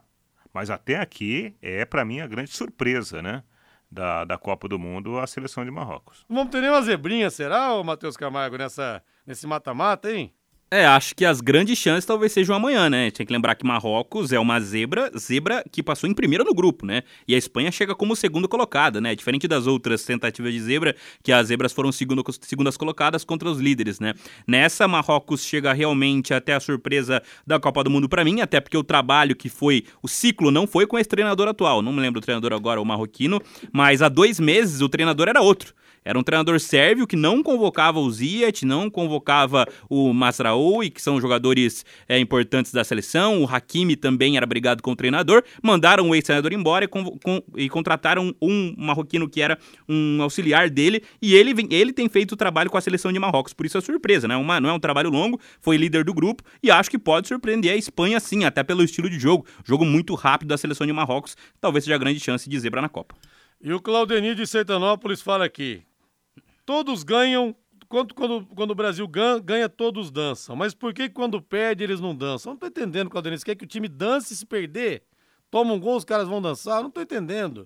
[0.51, 3.43] mas até aqui é, para mim, a grande surpresa, né?
[3.89, 6.25] Da, da Copa do Mundo, a seleção de Marrocos.
[6.27, 10.34] Não Vamos ter nenhuma zebrinha, será, Matheus Camargo, nessa, nesse mata-mata, hein?
[10.69, 13.10] É, acho que as grandes chances talvez sejam amanhã, né?
[13.10, 16.86] Tem que lembrar que Marrocos é uma zebra, zebra que passou em primeiro no grupo,
[16.86, 17.03] né?
[17.25, 19.15] E a Espanha chega como segunda colocada, né?
[19.15, 23.60] Diferente das outras tentativas de zebra, que as zebras foram segundo, segundas colocadas contra os
[23.60, 24.13] líderes, né?
[24.45, 28.75] Nessa, Marrocos chega realmente até a surpresa da Copa do Mundo pra mim, até porque
[28.77, 32.19] o trabalho que foi, o ciclo não foi com esse treinador atual, não me lembro
[32.19, 35.73] o treinador agora, o marroquino, mas há dois meses o treinador era outro.
[36.08, 41.20] Era um treinador sérvio que não convocava o Ziyech, não convocava o Masraoui, que são
[41.20, 43.43] jogadores é, importantes da seleção.
[43.43, 45.43] O Hakimi também era brigado com o treinador.
[45.62, 47.17] Mandaram o ex-treinador embora e, com-
[47.58, 51.04] e contrataram um marroquino que era um auxiliar dele.
[51.22, 53.52] E ele, ele tem feito o trabalho com a seleção de Marrocos.
[53.54, 54.38] Por isso é surpresa, né?
[54.38, 57.74] Uma, não é um trabalho longo, foi líder do grupo e acho que pode surpreender
[57.74, 59.46] a Espanha sim, até pelo estilo de jogo.
[59.65, 61.36] Jogo muito rápido da seleção de Marrocos.
[61.60, 63.13] Talvez seja a grande chance de zebra na Copa.
[63.62, 65.82] E o Claudenir de Sertanópolis fala aqui:
[66.67, 67.56] todos ganham.
[67.89, 70.56] Quando, quando, quando o Brasil ganha, ganha, todos dançam.
[70.58, 72.51] Mas por que quando perde eles não dançam?
[72.51, 73.10] Eu não tô entendendo.
[73.10, 75.03] Você quer que o time dance e se perder?
[75.49, 76.80] Toma um gol, os caras vão dançar?
[76.80, 77.65] Eu não tô entendendo.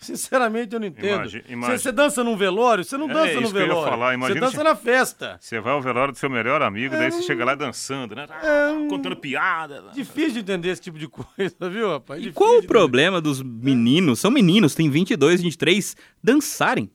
[0.00, 1.28] Sinceramente, eu não entendo.
[1.66, 2.84] Você, dança num velório?
[2.84, 3.90] Você não É dança no isso que eu ia velório.
[3.90, 5.36] falar, Você dança se- na festa.
[5.40, 8.24] Você vai ao velório do seu melhor amigo, daí você chega lá dançando, né?
[8.30, 9.86] Ah, Contando piada.
[9.92, 12.20] Difícil de entender esse tipo de coisa, viu, rapaz?
[12.20, 12.68] E Difícil qual de o entender.
[12.72, 14.20] problema dos meninos?
[14.20, 16.88] São meninos, têm 22, 23, dançarem.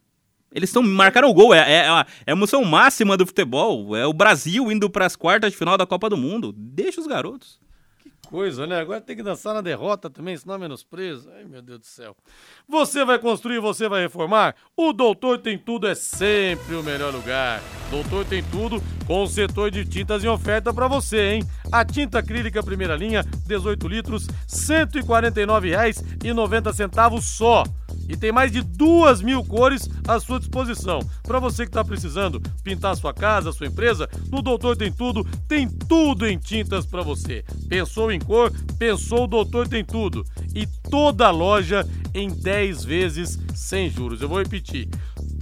[0.54, 3.96] Eles estão marcaram o gol, é, é, é a emoção máxima do futebol.
[3.96, 6.54] É o Brasil indo para as quartas de final da Copa do Mundo.
[6.56, 7.63] Deixa os garotos.
[8.34, 8.80] Coisa, né?
[8.80, 11.30] Agora tem que dançar na derrota também, senão é menosprezo.
[11.36, 12.18] Ai, meu Deus do céu.
[12.68, 14.56] Você vai construir, você vai reformar?
[14.76, 17.62] O Doutor Tem Tudo é sempre o melhor lugar.
[17.92, 21.44] Doutor Tem Tudo com o setor de tintas em oferta para você, hein?
[21.72, 27.64] A tinta acrílica primeira linha, 18 litros, R$ 149,90 só.
[28.08, 31.00] E tem mais de duas mil cores à sua disposição.
[31.22, 35.70] Para você que está precisando pintar sua casa, sua empresa, no Doutor Tem Tudo, tem
[35.70, 37.46] tudo em tintas para você.
[37.70, 38.52] Pensou em cor?
[38.78, 40.26] Pensou o Doutor Tem Tudo.
[40.56, 44.22] E toda a loja em 10 vezes sem juros.
[44.22, 44.88] Eu vou repetir.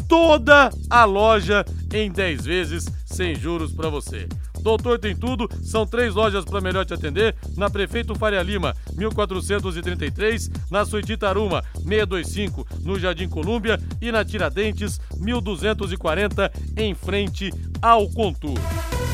[0.08, 4.28] Toda a loja em 10 vezes sem juros para você.
[4.62, 7.36] Doutor Tem Tudo, são três lojas para melhor te atender.
[7.58, 15.00] Na Prefeito Faria Lima, 1433, na Suíte Aruma, 625, no Jardim Colúmbia e na Tiradentes,
[15.18, 18.58] 1240, em frente ao Contur.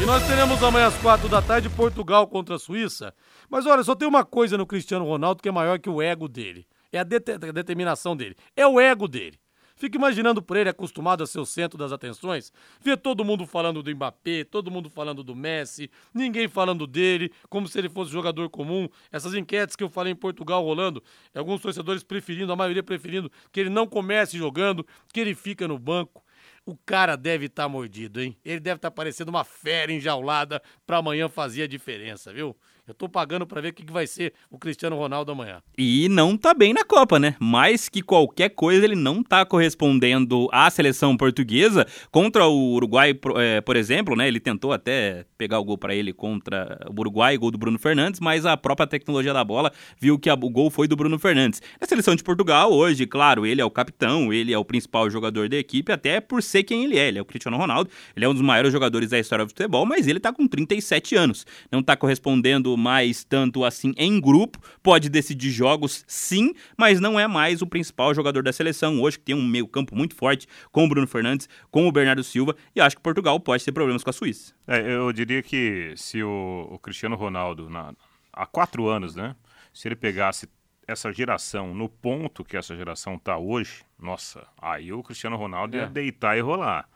[0.01, 3.13] E nós teremos amanhã às quatro da tarde Portugal contra a Suíça.
[3.49, 6.27] Mas olha, só tem uma coisa no Cristiano Ronaldo que é maior que o ego
[6.27, 6.67] dele.
[6.91, 8.35] É a, a determinação dele.
[8.55, 9.39] É o ego dele.
[9.77, 13.83] Fico imaginando por ele, acostumado a ser o centro das atenções, ver todo mundo falando
[13.83, 18.49] do Mbappé, todo mundo falando do Messi, ninguém falando dele, como se ele fosse jogador
[18.49, 18.89] comum.
[19.11, 23.59] Essas enquetes que eu falei em Portugal rolando, alguns torcedores preferindo, a maioria preferindo que
[23.59, 26.23] ele não comece jogando, que ele fica no banco.
[26.65, 28.35] O cara deve estar mordido, hein?
[28.43, 32.57] Ele deve estar parecendo uma fera enjaulada pra amanhã fazer a diferença, viu?
[32.87, 35.61] Eu tô pagando pra ver o que, que vai ser o Cristiano Ronaldo amanhã.
[35.77, 37.35] E não tá bem na Copa, né?
[37.37, 41.85] Mais que qualquer coisa, ele não tá correspondendo à seleção portuguesa.
[42.09, 44.29] Contra o Uruguai, por, é, exemplo, né?
[44.29, 48.21] Ele tentou até pegar o gol para ele contra o Uruguai, gol do Bruno Fernandes,
[48.21, 49.69] mas a própria tecnologia da bola
[49.99, 51.61] viu que o gol foi do Bruno Fernandes.
[51.81, 55.49] Na seleção de Portugal, hoje, claro, ele é o capitão, ele é o principal jogador
[55.49, 57.09] da equipe, até por ser quem ele é.
[57.09, 59.85] Ele é o Cristiano Ronaldo, ele é um dos maiores jogadores da história do futebol,
[59.85, 61.45] mas ele tá com 37 anos.
[61.69, 67.27] Não tá correspondendo mais tanto assim em grupo, pode decidir jogos sim, mas não é
[67.27, 70.85] mais o principal jogador da seleção hoje, que tem um meio campo muito forte com
[70.85, 74.09] o Bruno Fernandes, com o Bernardo Silva, e acho que Portugal pode ter problemas com
[74.09, 74.53] a Suíça.
[74.67, 77.93] É, eu diria que se o, o Cristiano Ronaldo, na,
[78.31, 79.35] há quatro anos, né,
[79.73, 80.47] se ele pegasse
[80.87, 85.81] essa geração no ponto que essa geração está hoje, nossa, aí o Cristiano Ronaldo É.
[85.81, 86.87] ia deitar e rolar.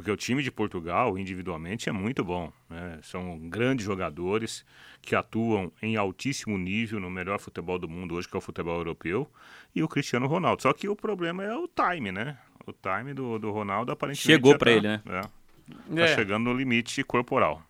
[0.00, 2.50] Porque o time de Portugal, individualmente, é muito bom.
[2.70, 2.98] né?
[3.02, 4.64] São grandes jogadores
[5.02, 8.78] que atuam em altíssimo nível no melhor futebol do mundo hoje, que é o futebol
[8.78, 9.30] europeu,
[9.74, 10.62] e o Cristiano Ronaldo.
[10.62, 12.38] Só que o problema é o time, né?
[12.66, 14.26] O time do, do Ronaldo aparentemente.
[14.38, 15.02] Chegou pra tá- ele, né?
[15.06, 16.14] É, tá É.
[16.14, 17.62] chegando no limite corporal.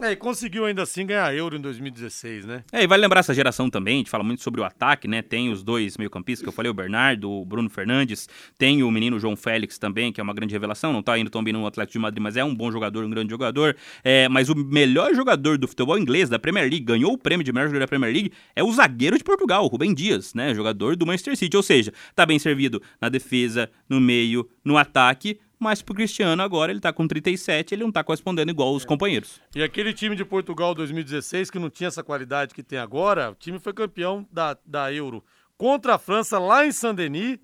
[0.00, 2.62] É, e conseguiu ainda assim ganhar euro em 2016, né?
[2.72, 5.22] É, e vale lembrar essa geração também, a gente fala muito sobre o ataque, né?
[5.22, 9.18] Tem os dois meio-campistas que eu falei, o Bernardo, o Bruno Fernandes, tem o menino
[9.18, 11.94] João Félix também, que é uma grande revelação, não tá indo tão bem no Atlético
[11.94, 13.76] de Madrid, mas é um bom jogador, um grande jogador.
[14.04, 17.52] É, mas o melhor jogador do futebol inglês, da Premier League, ganhou o prêmio de
[17.52, 20.54] melhor jogador da Premier League, é o zagueiro de Portugal, Rubem Dias, né?
[20.54, 25.40] Jogador do Manchester City, ou seja, tá bem servido na defesa, no meio, no ataque,
[25.58, 29.40] mas pro Cristiano agora ele tá com 37, ele não tá correspondendo igual os companheiros.
[29.54, 33.34] E aquele time de Portugal 2016, que não tinha essa qualidade que tem agora, o
[33.34, 35.24] time foi campeão da, da Euro
[35.56, 37.38] contra a França lá em Saint-Denis,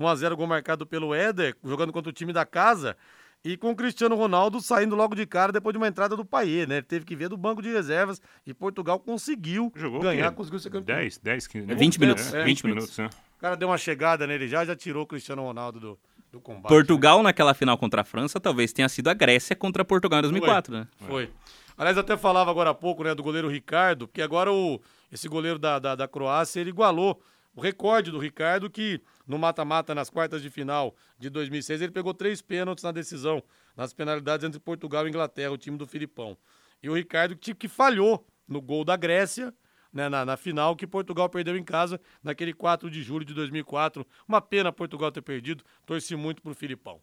[0.00, 2.96] 1x0 gol marcado pelo Éder, jogando contra o time da casa,
[3.44, 6.68] e com o Cristiano Ronaldo saindo logo de cara depois de uma entrada do Paier,
[6.68, 6.76] né?
[6.76, 10.70] Ele teve que ver do banco de reservas e Portugal conseguiu Jogou ganhar, conseguiu ser
[10.70, 10.96] campeão.
[10.96, 13.08] 10, 10, 15, É 20 minutos, É, 20 20 minutos, né?
[13.36, 15.98] O cara deu uma chegada nele já, já tirou o Cristiano Ronaldo do, do
[16.40, 16.68] combate.
[16.68, 20.72] Portugal naquela final contra a França talvez tenha sido a Grécia contra Portugal em 2004,
[20.72, 20.86] né?
[21.06, 21.30] Foi.
[21.76, 24.80] Aliás, até falava agora há pouco, né, do goleiro Ricardo, porque agora o,
[25.12, 27.22] esse goleiro da, da, da Croácia, ele igualou
[27.54, 32.12] o recorde do Ricardo, que no mata-mata, nas quartas de final de 2006, ele pegou
[32.12, 33.42] três pênaltis na decisão,
[33.76, 36.36] nas penalidades entre Portugal e Inglaterra, o time do Filipão.
[36.82, 39.52] E o Ricardo que, que falhou no gol da Grécia,
[39.98, 44.06] né, na, na final, que Portugal perdeu em casa, naquele 4 de julho de 2004.
[44.28, 47.00] Uma pena Portugal ter perdido, torci muito pro Filipão.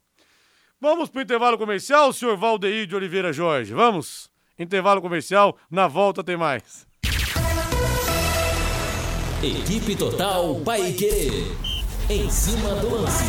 [0.79, 3.73] Vamos pro intervalo comercial, senhor Valdeir de Oliveira Jorge.
[3.73, 4.31] Vamos?
[4.57, 6.87] Intervalo comercial, na volta tem mais.
[9.43, 11.53] Equipe Total Paique.
[12.09, 13.25] Em cima do lance.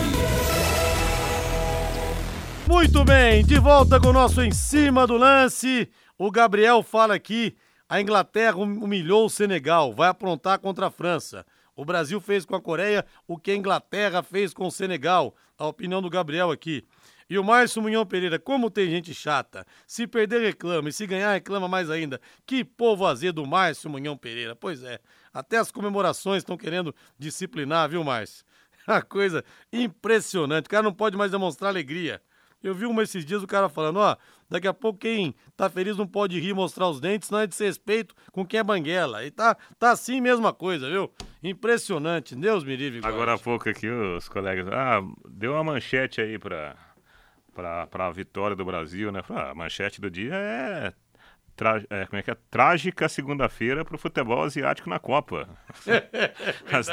[2.68, 5.88] Muito bem, de volta com o nosso Em Cima do Lance.
[6.18, 7.56] O Gabriel fala aqui,
[7.88, 11.46] a Inglaterra hum- humilhou o Senegal, vai aprontar contra a França.
[11.74, 15.34] O Brasil fez com a Coreia o que a Inglaterra fez com o Senegal.
[15.58, 16.84] A opinião do Gabriel aqui.
[17.28, 19.66] E o Márcio Munhão Pereira, como tem gente chata.
[19.86, 20.88] Se perder, reclama.
[20.88, 22.20] E se ganhar, reclama mais ainda.
[22.46, 24.54] Que povo azedo, Márcio Munhão Pereira.
[24.54, 25.00] Pois é,
[25.34, 28.44] até as comemorações estão querendo disciplinar, viu, Márcio?
[28.86, 30.66] Uma coisa impressionante.
[30.66, 32.22] O cara não pode mais demonstrar alegria.
[32.62, 34.16] Eu vi uma esses dias o cara falando, ó,
[34.48, 38.14] daqui a pouco quem tá feliz não pode rir mostrar os dentes, não é desrespeito
[38.32, 39.24] com quem é banguela.
[39.24, 41.10] E tá, tá assim mesma coisa, viu?
[41.42, 42.34] Impressionante.
[42.34, 43.00] Deus me livre.
[43.00, 43.16] guarde.
[43.16, 44.66] Agora há pouco aqui os colegas.
[44.68, 46.76] Ah, deu uma manchete aí pra,
[47.54, 49.22] pra, pra vitória do Brasil, né?
[49.30, 50.92] Ah, a manchete do dia é.
[51.56, 52.36] tra- é, como é que é?
[52.50, 55.48] Trágica segunda-feira pro futebol asiático na Copa.
[56.72, 56.88] as,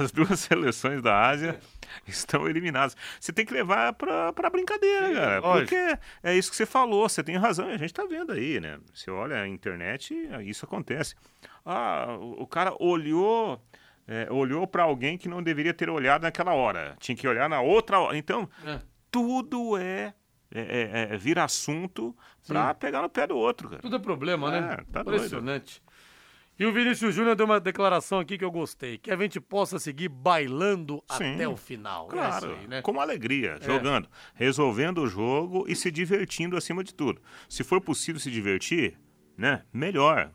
[0.00, 1.58] as duas seleções da Ásia
[2.06, 2.96] estão eliminadas.
[3.20, 5.40] Você tem que levar pra, pra brincadeira, cara.
[5.40, 5.68] lógico.
[5.76, 8.60] Porque é isso que você falou, você tem razão, e a gente tá vendo aí,
[8.60, 8.78] né?
[8.92, 11.14] Você olha a internet, isso acontece.
[11.64, 13.60] Ah, o o cara olhou
[14.08, 16.96] é, olhou para alguém que não deveria ter olhado naquela hora.
[16.98, 18.16] Tinha que olhar na outra hora.
[18.16, 18.80] Então, É.
[19.10, 20.14] tudo é,
[20.50, 20.60] é,
[21.10, 23.82] é, é vira assunto para pegar no pé do outro, cara.
[23.82, 24.78] Tudo é problema, né?
[24.80, 25.42] É, tá doido.
[26.58, 29.78] E o Vinícius Júnior deu uma declaração aqui que eu gostei, que a gente possa
[29.78, 32.08] seguir bailando Sim, até o final.
[32.08, 32.82] É Claro, isso aí, né?
[32.82, 37.22] com alegria, jogando, resolvendo o jogo e se divertindo acima de tudo.
[37.48, 38.98] Se for possível se divertir,
[39.36, 40.32] né, melhor.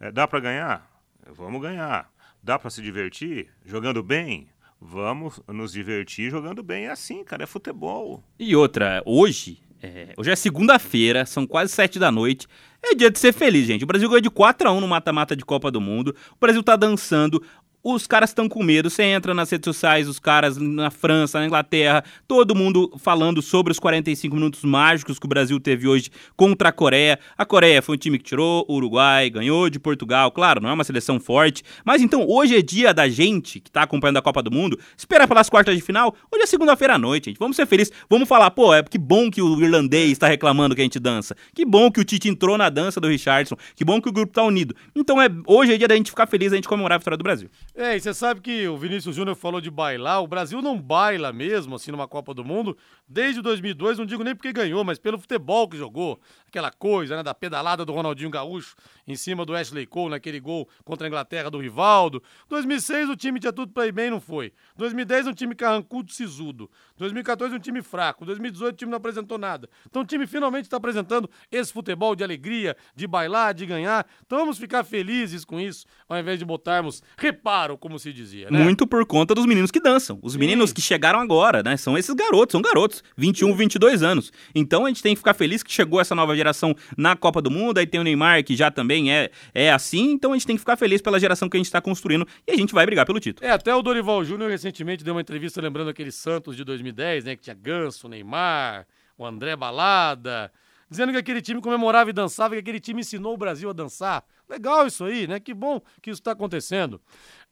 [0.00, 0.90] É, dá para ganhar?
[1.30, 2.10] Vamos ganhar.
[2.42, 4.48] Dá para se divertir jogando bem?
[4.80, 6.86] Vamos nos divertir jogando bem.
[6.86, 8.24] É assim, cara, é futebol.
[8.38, 12.46] E outra, hoje, é, hoje é segunda-feira, são quase sete da noite.
[12.88, 13.82] É dia de ser feliz, gente.
[13.82, 16.14] O Brasil ganhou de 4 a 1 no mata-mata de Copa do Mundo.
[16.32, 17.42] O Brasil tá dançando.
[17.88, 18.90] Os caras estão com medo.
[18.90, 23.70] Você entra nas redes sociais, os caras na França, na Inglaterra, todo mundo falando sobre
[23.70, 27.16] os 45 minutos mágicos que o Brasil teve hoje contra a Coreia.
[27.38, 30.32] A Coreia foi um time que tirou o Uruguai, ganhou de Portugal.
[30.32, 31.62] Claro, não é uma seleção forte.
[31.84, 35.28] Mas então, hoje é dia da gente que tá acompanhando a Copa do Mundo, esperar
[35.28, 36.12] pelas quartas de final.
[36.32, 37.38] Hoje é segunda-feira à noite, gente.
[37.38, 37.92] Vamos ser felizes.
[38.10, 41.36] Vamos falar, pô, é que bom que o irlandês está reclamando que a gente dança.
[41.54, 43.54] Que bom que o Tite entrou na dança do Richardson.
[43.76, 44.74] Que bom que o grupo tá unido.
[44.92, 47.22] Então, é, hoje é dia da gente ficar feliz, a gente comemorar a vitória do
[47.22, 47.48] Brasil.
[47.78, 50.22] É, e você sabe que o Vinícius Júnior falou de bailar.
[50.22, 52.74] O Brasil não baila mesmo, assim, numa Copa do Mundo,
[53.06, 53.98] desde 2002.
[53.98, 56.18] Não digo nem porque ganhou, mas pelo futebol que jogou.
[56.48, 60.66] Aquela coisa, né, da pedalada do Ronaldinho Gaúcho em cima do Ashley Cole, naquele gol
[60.86, 62.22] contra a Inglaterra do Rivaldo.
[62.48, 64.54] 2006 o time tinha tudo pra ir bem, não foi.
[64.78, 66.70] 2010 um time carrancudo, sisudo.
[66.96, 68.24] 2014 um time fraco.
[68.24, 69.68] 2018 o time não apresentou nada.
[69.86, 74.06] Então o time finalmente está apresentando esse futebol de alegria, de bailar, de ganhar.
[74.24, 78.62] Então vamos ficar felizes com isso, ao invés de botarmos, repare como se dizia, né?
[78.62, 80.18] Muito por conta dos meninos que dançam.
[80.22, 81.76] Os meninos que chegaram agora, né?
[81.78, 84.30] São esses garotos, são garotos, 21, 22 anos.
[84.54, 87.50] Então a gente tem que ficar feliz que chegou essa nova geração na Copa do
[87.50, 87.78] Mundo.
[87.78, 90.12] Aí tem o Neymar, que já também é, é assim.
[90.12, 92.52] Então a gente tem que ficar feliz pela geração que a gente está construindo e
[92.52, 93.46] a gente vai brigar pelo título.
[93.46, 97.36] É, até o Dorival Júnior recentemente deu uma entrevista lembrando aquele Santos de 2010, né?
[97.36, 98.86] Que tinha Ganso, Neymar,
[99.16, 100.52] o André Balada,
[100.90, 104.24] dizendo que aquele time comemorava e dançava, que aquele time ensinou o Brasil a dançar.
[104.48, 105.40] Legal isso aí, né?
[105.40, 107.00] Que bom que isso está acontecendo.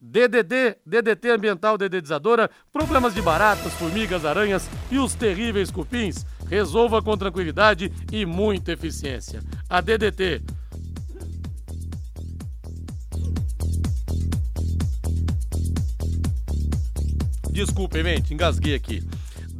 [0.01, 6.25] DDD, DDT ambiental dedetizadora, problemas de baratas, formigas, aranhas e os terríveis cupins.
[6.49, 9.43] Resolva com tranquilidade e muita eficiência.
[9.69, 10.43] A DDT
[17.55, 19.01] Desculpem, gente, engasguei aqui.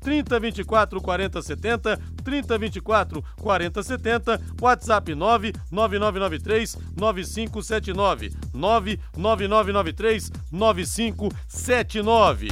[0.00, 12.48] 3024 4070 3024 4070 WhatsApp 99993 9579 99993 9579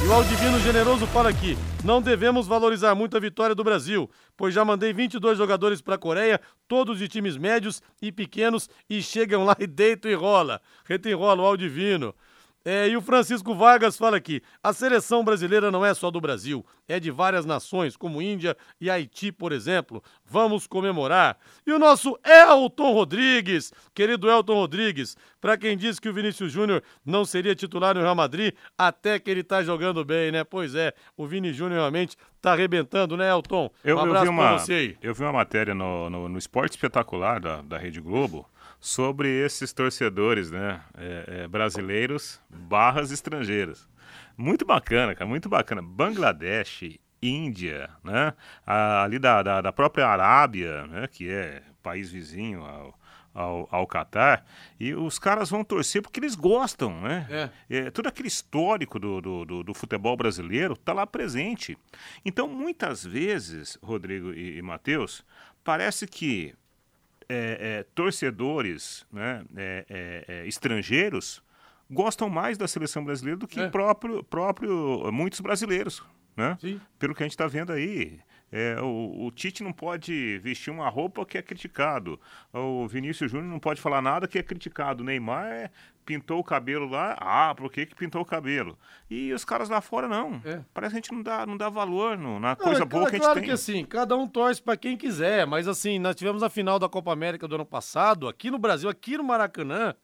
[0.00, 4.54] e o Aldivino Generoso fala aqui: não devemos valorizar muito a vitória do Brasil, pois
[4.54, 9.44] já mandei 22 jogadores para a Coreia, todos de times médios e pequenos, e chegam
[9.44, 10.60] lá e deitam e rola.
[10.84, 12.14] Reta e rola o Aldivino.
[12.70, 16.62] É, e o Francisco Vargas fala aqui: a seleção brasileira não é só do Brasil,
[16.86, 20.02] é de várias nações, como Índia e Haiti, por exemplo.
[20.26, 21.38] Vamos comemorar.
[21.66, 26.82] E o nosso Elton Rodrigues, querido Elton Rodrigues, para quem disse que o Vinícius Júnior
[27.06, 30.44] não seria titular no Real Madrid, até que ele tá jogando bem, né?
[30.44, 33.70] Pois é, o Vini Júnior realmente tá arrebentando, né, Elton?
[33.82, 34.96] Eu, um eu abraço vi uma, você aí.
[35.00, 38.46] Eu vi uma matéria no, no, no Esporte Espetacular da, da Rede Globo
[38.80, 43.88] sobre esses torcedores né, é, é, brasileiros barras estrangeiros.
[44.36, 45.82] Muito bacana, cara, muito bacana.
[45.82, 48.32] Bangladesh, Índia, né,
[48.64, 52.98] ali da, da, da própria Arábia, né, que é país vizinho ao,
[53.34, 54.44] ao, ao Catar,
[54.78, 57.26] e os caras vão torcer porque eles gostam, né?
[57.68, 57.76] É.
[57.78, 61.76] É, todo aquele histórico do, do, do, do futebol brasileiro está lá presente.
[62.24, 65.24] Então, muitas vezes, Rodrigo e, e Matheus,
[65.64, 66.54] parece que
[67.28, 71.42] é, é, torcedores né, é, é, é, estrangeiros
[71.90, 76.02] gostam mais da seleção brasileira do que próprio, próprio muitos brasileiros,
[76.36, 76.58] né?
[76.98, 78.20] Pelo que a gente está vendo aí.
[78.50, 82.18] É, o, o Tite não pode vestir uma roupa que é criticado.
[82.52, 85.02] O Vinícius Júnior não pode falar nada que é criticado.
[85.02, 85.70] O Neymar é,
[86.06, 87.14] pintou o cabelo lá.
[87.20, 88.78] Ah, por que, que pintou o cabelo?
[89.10, 90.40] E os caras lá fora não.
[90.46, 90.60] É.
[90.72, 93.02] Parece que a gente não dá, não dá valor no- na Não, coisa é boa
[93.02, 93.48] claro, que a gente claro tem.
[93.48, 96.88] que assim, cada um torce pra quem quiser, mas assim, nós tivemos a final da
[96.88, 99.94] Copa América do ano passado, aqui no Brasil, aqui no Maracanã.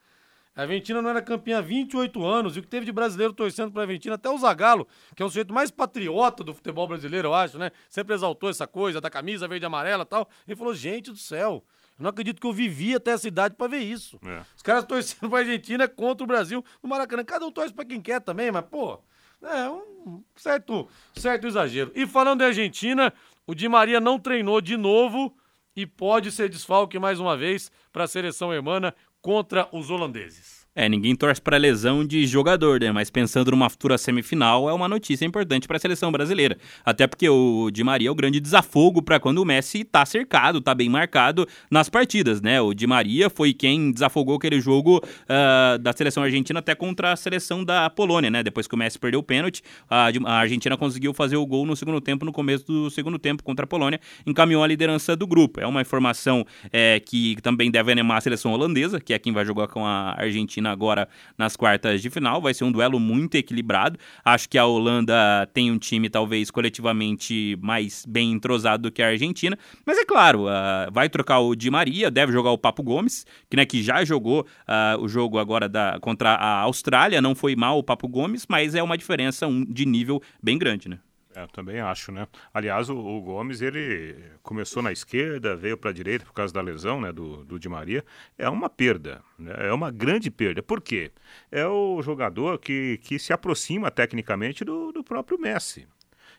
[0.56, 3.72] A Argentina não era campeã há 28 anos, e o que teve de brasileiro torcendo
[3.72, 4.86] pra Argentina, até o Zagallo,
[5.16, 7.72] que é o sujeito mais patriota do futebol brasileiro, eu acho, né?
[7.88, 10.28] Sempre exaltou essa coisa da camisa verde e amarela e tal.
[10.46, 11.64] Ele falou: gente do céu,
[11.98, 14.18] eu não acredito que eu vivi até essa idade pra ver isso.
[14.24, 14.42] É.
[14.56, 17.24] Os caras torcendo pra Argentina contra o Brasil no Maracanã.
[17.24, 19.00] Cada um torce pra quem quer também, mas, pô,
[19.42, 21.90] é um certo, certo exagero.
[21.96, 23.12] E falando em Argentina,
[23.44, 25.36] o Di Maria não treinou de novo
[25.76, 28.94] e pode ser desfalque mais uma vez para a seleção hermana
[29.24, 30.63] contra os holandeses.
[30.76, 32.90] É, ninguém torce para lesão de jogador, né?
[32.90, 36.58] Mas pensando numa futura semifinal, é uma notícia importante para a seleção brasileira.
[36.84, 40.60] Até porque o Di Maria é o grande desafogo para quando o Messi tá cercado,
[40.60, 42.60] tá bem marcado nas partidas, né?
[42.60, 47.16] O Di Maria foi quem desafogou aquele jogo ah, da seleção argentina até contra a
[47.16, 48.42] seleção da Polônia, né?
[48.42, 51.76] Depois que o Messi perdeu o pênalti, a, a Argentina conseguiu fazer o gol no
[51.76, 55.60] segundo tempo, no começo do segundo tempo contra a Polônia, encaminhou a liderança do grupo.
[55.60, 59.44] É uma informação é, que também deve animar a seleção holandesa, que é quem vai
[59.44, 62.40] jogar com a Argentina agora nas quartas de final.
[62.40, 63.98] Vai ser um duelo muito equilibrado.
[64.24, 65.14] Acho que a Holanda
[65.52, 70.48] tem um time talvez coletivamente mais bem entrosado do que a Argentina, mas é claro,
[70.48, 74.04] ah, vai trocar o Di Maria, deve jogar o Papo Gomes, que, né, que já
[74.04, 77.20] jogou ah, o jogo agora da, contra a Austrália.
[77.20, 80.88] Não foi mal o Papo Gomes, mas é uma diferença um, de nível bem grande,
[80.88, 80.98] né?
[81.34, 82.28] É, eu também acho, né?
[82.52, 86.60] Aliás, o, o Gomes, ele começou na esquerda, veio para a direita por causa da
[86.60, 88.04] lesão, né, do, do Di Maria.
[88.38, 89.52] É uma perda, né?
[89.58, 90.62] é uma grande perda.
[90.62, 91.10] Por quê?
[91.50, 95.88] É o jogador que, que se aproxima tecnicamente do, do próprio Messi.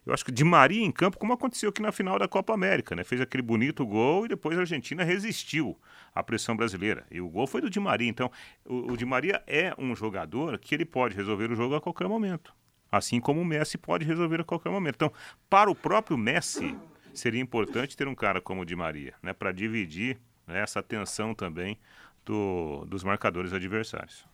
[0.05, 2.95] Eu acho que Di Maria em campo, como aconteceu aqui na final da Copa América,
[2.95, 3.03] né?
[3.03, 5.77] Fez aquele bonito gol e depois a Argentina resistiu
[6.13, 7.05] à pressão brasileira.
[7.11, 8.07] E o gol foi do Di Maria.
[8.07, 8.31] Então,
[8.63, 12.07] o, o Di Maria é um jogador que ele pode resolver o jogo a qualquer
[12.07, 12.53] momento.
[12.95, 14.95] Assim como o Messi pode resolver a qualquer momento.
[14.95, 15.11] Então,
[15.49, 16.73] para o próprio Messi,
[17.13, 20.17] seria importante ter um cara como o Di Maria, né, para dividir
[20.47, 21.77] né, essa tensão também
[22.25, 24.25] do, dos marcadores adversários.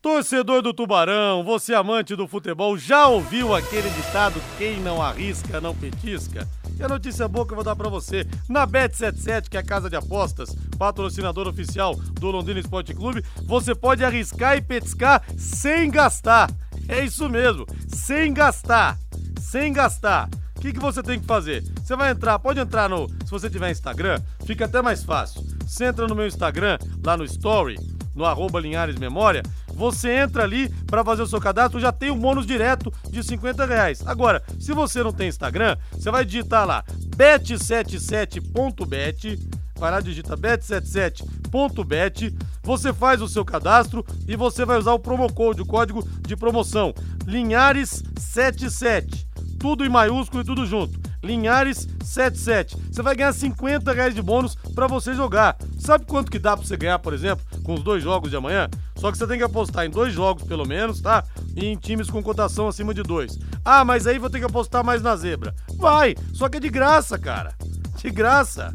[0.00, 5.74] Torcedor do Tubarão, você amante do futebol, já ouviu aquele ditado: quem não arrisca, não
[5.74, 6.46] petisca?
[6.78, 9.64] E a notícia boa que eu vou dar pra você: na Bet77, que é a
[9.64, 15.90] casa de apostas, patrocinador oficial do Londrina Esporte Clube, você pode arriscar e petiscar sem
[15.90, 16.48] gastar.
[16.88, 18.98] É isso mesmo, sem gastar.
[19.40, 20.28] Sem gastar.
[20.56, 21.62] O que, que você tem que fazer?
[21.82, 23.08] Você vai entrar, pode entrar no.
[23.24, 25.44] Se você tiver Instagram, fica até mais fácil.
[25.66, 27.76] Você entra no meu Instagram, lá no Story,
[28.14, 29.42] no arroba Linhares Memória,
[29.74, 33.66] você entra ali para fazer o seu cadastro, já tem um bônus direto de 50
[33.66, 34.02] reais.
[34.06, 36.82] Agora, se você não tem Instagram, você vai digitar lá
[37.16, 39.38] bet77.bet,
[39.76, 45.30] vai lá, digita bet77.bet, você faz o seu cadastro e você vai usar o promo
[45.32, 46.94] code, o código de promoção,
[47.26, 49.26] Linhares77,
[49.58, 51.04] tudo em maiúsculo e tudo junto.
[51.24, 52.76] Linhares 77.
[52.92, 55.56] Você vai ganhar 50 reais de bônus para você jogar.
[55.78, 58.68] Sabe quanto que dá para você ganhar, por exemplo, com os dois jogos de amanhã?
[58.96, 61.24] Só que você tem que apostar em dois jogos pelo menos, tá?
[61.56, 63.38] E em times com cotação acima de dois.
[63.64, 65.54] Ah, mas aí vou ter que apostar mais na zebra.
[65.76, 67.54] Vai, só que é de graça, cara.
[67.96, 68.74] De graça.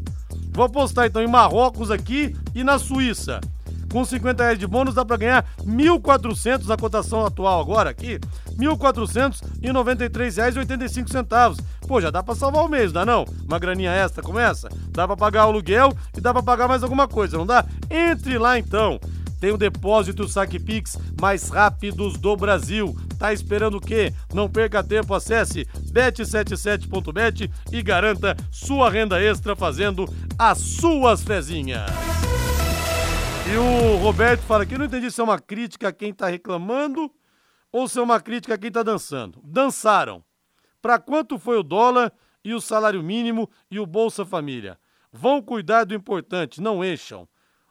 [0.60, 3.40] Vou apostar então em Marrocos aqui e na Suíça.
[3.90, 8.20] Com 50 reais de bônus dá para ganhar 1.400 na cotação atual agora aqui,
[8.58, 11.56] R$ 1.493,85.
[11.88, 13.24] Pô, já dá para salvar o mês, dá não?
[13.48, 14.68] Uma graninha extra como essa?
[14.90, 17.64] Dá para pagar o aluguel e dá para pagar mais alguma coisa, não dá?
[17.88, 19.00] Entre lá então.
[19.40, 22.94] Tem o depósito e o saque Pix mais rápidos do Brasil.
[23.18, 24.12] Tá esperando o quê?
[24.34, 30.04] Não perca tempo, acesse bet77.bet e garanta sua renda extra fazendo
[30.38, 31.90] as suas fezinhas.
[33.50, 37.10] E o Roberto fala aqui, não entendi se é uma crítica a quem tá reclamando
[37.72, 39.40] ou se é uma crítica a quem tá dançando.
[39.42, 40.22] Dançaram.
[40.82, 42.12] Para quanto foi o dólar
[42.44, 44.78] e o salário mínimo e o Bolsa Família?
[45.12, 47.26] Vão cuidar do importante, não encham.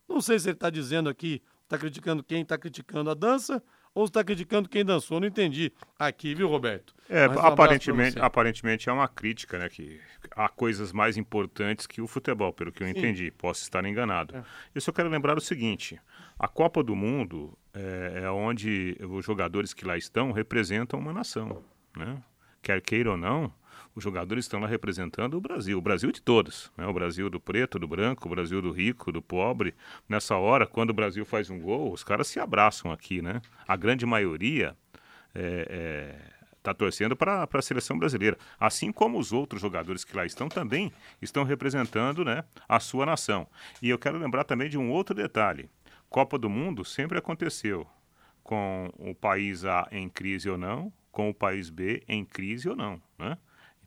[0.07, 3.61] Não sei se ele está dizendo aqui, está criticando quem está criticando a dança
[3.93, 5.19] ou está criticando quem dançou.
[5.19, 6.95] Não entendi aqui, viu, Roberto?
[7.07, 9.69] É, um aparentemente, aparentemente é uma crítica, né?
[9.69, 9.99] Que
[10.31, 13.29] há coisas mais importantes que o futebol, pelo que eu entendi.
[13.31, 14.35] Posso estar enganado.
[14.35, 14.43] É.
[14.73, 15.99] Eu só quero lembrar o seguinte:
[16.39, 21.63] a Copa do Mundo é, é onde os jogadores que lá estão representam uma nação,
[21.95, 22.21] né?
[22.61, 23.53] Quer queira ou não,
[23.99, 26.87] os jogadores estão lá representando o Brasil, o Brasil de todos, né?
[26.87, 29.75] O Brasil do preto, do branco, o Brasil do rico, do pobre.
[30.07, 33.41] Nessa hora, quando o Brasil faz um gol, os caras se abraçam aqui, né?
[33.67, 34.75] A grande maioria
[35.35, 36.15] é,
[36.57, 38.37] está torcendo para a seleção brasileira.
[38.59, 40.91] Assim como os outros jogadores que lá estão também
[41.21, 43.47] estão representando né, a sua nação.
[43.81, 45.69] E eu quero lembrar também de um outro detalhe.
[46.09, 47.87] Copa do Mundo sempre aconteceu
[48.43, 52.75] com o país A em crise ou não, com o país B em crise ou
[52.75, 53.01] não.
[53.17, 53.37] Né?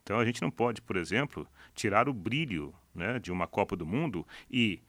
[0.03, 3.85] Então a gente não pode, por exemplo, tirar o brilho né, de uma Copa do
[3.85, 4.81] Mundo e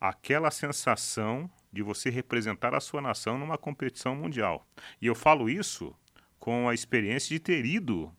[0.00, 4.66] aquela sensação de você representar a sua nação numa competição mundial.
[5.00, 5.94] E eu falo isso
[6.38, 8.12] com a experiência de ter ido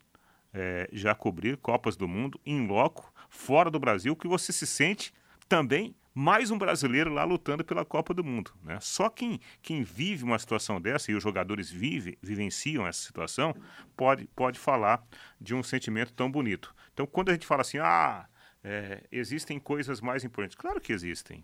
[0.53, 5.13] eh, já cobrir Copas do Mundo em loco, fora do Brasil, que você se sente
[5.47, 8.51] também mais um brasileiro lá lutando pela Copa do Mundo.
[8.63, 8.77] Né?
[8.79, 13.55] Só quem, quem vive uma situação dessa, e os jogadores vive, vivenciam essa situação,
[13.97, 15.03] pode, pode falar
[15.41, 16.73] de um sentimento tão bonito.
[16.93, 18.27] Então, quando a gente fala assim, ah,
[18.63, 20.55] é, existem coisas mais importantes.
[20.55, 21.43] Claro que existem.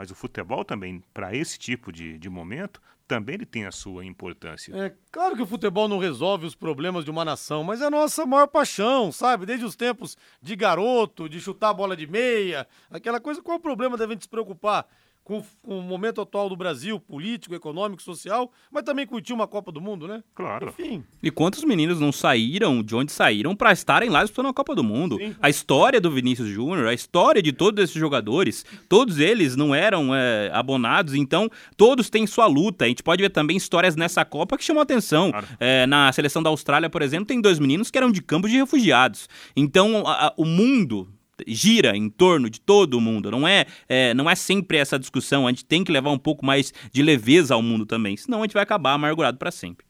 [0.00, 4.02] Mas o futebol também, para esse tipo de, de momento, também ele tem a sua
[4.02, 4.74] importância.
[4.74, 7.90] É claro que o futebol não resolve os problemas de uma nação, mas é a
[7.90, 9.44] nossa maior paixão, sabe?
[9.44, 13.42] Desde os tempos de garoto, de chutar a bola de meia, aquela coisa.
[13.42, 14.86] Qual o problema gente se preocupar
[15.30, 19.70] com, com o momento atual do Brasil, político, econômico, social, mas também curtir uma Copa
[19.70, 20.24] do Mundo, né?
[20.34, 20.74] Claro.
[20.76, 21.04] Enfim.
[21.22, 24.82] E quantos meninos não saíram de onde saíram para estarem lá disputando a Copa do
[24.82, 25.18] Mundo?
[25.40, 30.12] A história do Vinícius Júnior, a história de todos esses jogadores, todos eles não eram
[30.12, 32.84] é, abonados, então todos têm sua luta.
[32.84, 35.30] A gente pode ver também histórias nessa Copa que chamam atenção.
[35.30, 35.46] Claro.
[35.60, 38.56] É, na seleção da Austrália, por exemplo, tem dois meninos que eram de campos de
[38.56, 39.28] refugiados.
[39.54, 41.08] Então a- a- o mundo
[41.46, 43.30] gira em torno de todo mundo.
[43.30, 45.46] Não é, é, não é sempre essa discussão.
[45.46, 48.42] A gente tem que levar um pouco mais de leveza ao mundo também, senão a
[48.42, 49.86] gente vai acabar amargurado para sempre.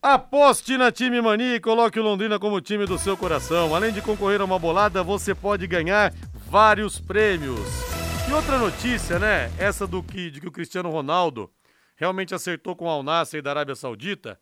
[0.00, 3.72] Aposte na Time Mania e coloque o Londrina como time do seu coração.
[3.72, 6.12] Além de concorrer a uma bolada, você pode ganhar
[6.50, 7.60] vários prêmios.
[8.28, 9.52] E outra notícia, né?
[9.56, 11.48] Essa do que, de que o Cristiano Ronaldo
[11.94, 14.40] realmente acertou com o Al Nassr da Arábia Saudita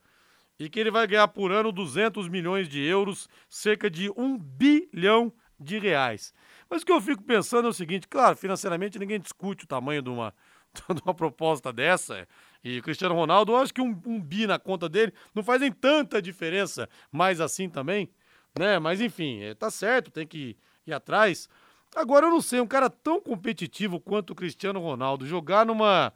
[0.58, 5.32] e que ele vai ganhar por ano 200 milhões de euros, cerca de um bilhão
[5.58, 6.32] de reais.
[6.70, 10.00] Mas o que eu fico pensando é o seguinte, claro, financeiramente ninguém discute o tamanho
[10.00, 10.32] de uma,
[10.94, 12.28] de uma proposta dessa.
[12.62, 15.72] E Cristiano Ronaldo, eu acho que um, um bi na conta dele não faz nem
[15.72, 18.08] tanta diferença, mas assim também,
[18.56, 18.78] né?
[18.78, 20.56] Mas enfim, é, tá certo, tem que
[20.86, 21.48] ir atrás.
[21.96, 26.12] Agora eu não sei, um cara tão competitivo quanto o Cristiano Ronaldo jogar numa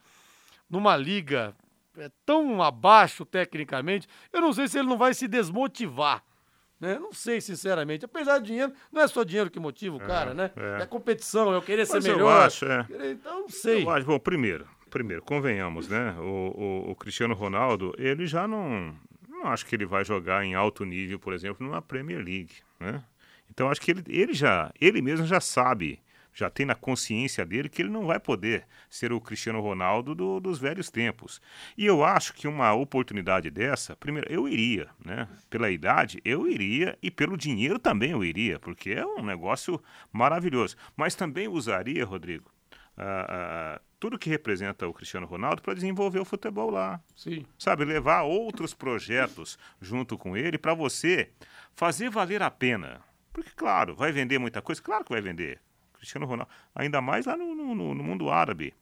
[0.70, 1.54] numa liga
[1.96, 6.24] é, tão abaixo tecnicamente, eu não sei se ele não vai se desmotivar.
[6.80, 6.98] Né?
[6.98, 8.04] Não sei, sinceramente.
[8.04, 10.50] Apesar do dinheiro, não é só dinheiro que motiva o cara, né?
[10.56, 10.82] é.
[10.82, 12.46] É competição, eu querer Mas ser eu melhor.
[12.46, 12.86] acho, é.
[13.12, 13.84] Então, não sei.
[13.84, 16.14] Eu acho, bom, primeiro, primeiro, convenhamos, né?
[16.18, 16.22] O,
[16.86, 18.94] o, o Cristiano Ronaldo, ele já não.
[19.28, 23.02] Não acho que ele vai jogar em alto nível, por exemplo, numa Premier League, né?
[23.50, 26.00] Então acho que ele, ele já, ele mesmo já sabe,
[26.34, 30.40] já tem na consciência dele que ele não vai poder ser o Cristiano Ronaldo do-
[30.40, 31.40] dos velhos tempos.
[31.78, 35.28] E eu acho que uma oportunidade dessa, primeiro, eu iria, né?
[35.48, 39.80] Pela idade, eu iria e pelo dinheiro também eu iria, porque é um negócio
[40.12, 40.76] maravilhoso.
[40.96, 42.50] Mas também usaria, Rodrigo,
[42.96, 47.00] ah, ah, tudo que representa o Cristiano Ronaldo para desenvolver o futebol lá.
[47.16, 47.46] Sim.
[47.56, 51.30] Sabe, levar outros projetos junto com ele para você
[51.74, 53.00] fazer valer a pena.
[53.32, 54.82] Porque, claro, vai vender muita coisa?
[54.82, 55.60] Claro que vai vender.
[56.04, 58.74] Cristiano Ronaldo, ainda mais lá no, no- no- mundo árabe.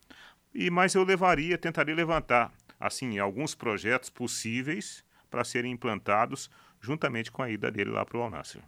[0.55, 6.51] E Mas eu levaria, tentaria levantar, assim, alguns projetos possíveis para serem implantados
[6.81, 8.59] juntamente com a ida dele lá para o Al-Nassr.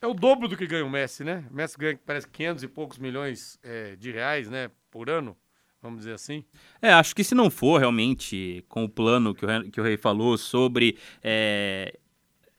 [0.00, 1.44] É o dobro do que ganha o Messi, né?
[1.50, 4.70] O Messi ganha, parece, 500 e poucos milhões é, de reais, né?
[4.92, 5.36] Por ano,
[5.82, 6.44] vamos dizer assim.
[6.80, 9.96] É, acho que se não for realmente com o plano que o, que o Rei
[9.96, 11.98] falou sobre é,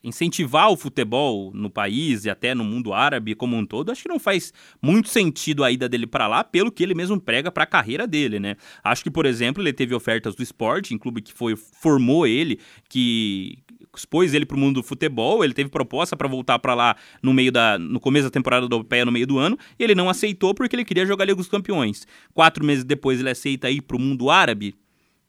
[0.04, 4.10] incentivar o futebol no país e até no mundo árabe como um todo, acho que
[4.10, 7.64] não faz muito sentido a ida dele para lá, pelo que ele mesmo prega para
[7.64, 8.56] a carreira dele, né?
[8.84, 12.60] Acho que, por exemplo, ele teve ofertas do esporte, em clube que foi formou ele,
[12.88, 13.60] que
[13.96, 17.34] expôs ele para o mundo do futebol, ele teve proposta para voltar para lá no
[17.34, 20.54] meio da no começo da temporada europeia, no meio do ano, e ele não aceitou
[20.54, 22.08] porque ele queria jogar Liga dos Campeões.
[22.34, 24.76] Quatro meses depois ele aceita ir para o mundo árabe,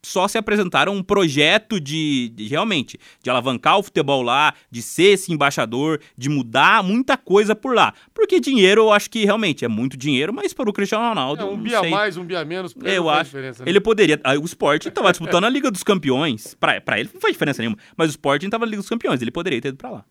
[0.02, 5.12] só se apresentaram um projeto de, de, realmente de alavancar o futebol lá, de ser
[5.14, 7.92] esse embaixador, de mudar muita coisa por lá.
[8.14, 11.42] Porque dinheiro eu acho que realmente é muito dinheiro, mas para o Cristiano Ronaldo.
[11.42, 11.90] É um não bi a sei.
[11.90, 12.72] mais, um bi a menos.
[12.72, 13.36] pra ele Eu não faz acho.
[13.36, 13.52] né?
[13.66, 14.20] Ele poderia.
[14.40, 16.54] O Sporting estava disputando a Liga dos Campeões.
[16.54, 17.78] Pra, pra ele não faz diferença nenhuma.
[17.96, 19.20] Mas o Sporting estava na Liga dos Campeões.
[19.20, 20.04] Ele poderia ter ido pra lá.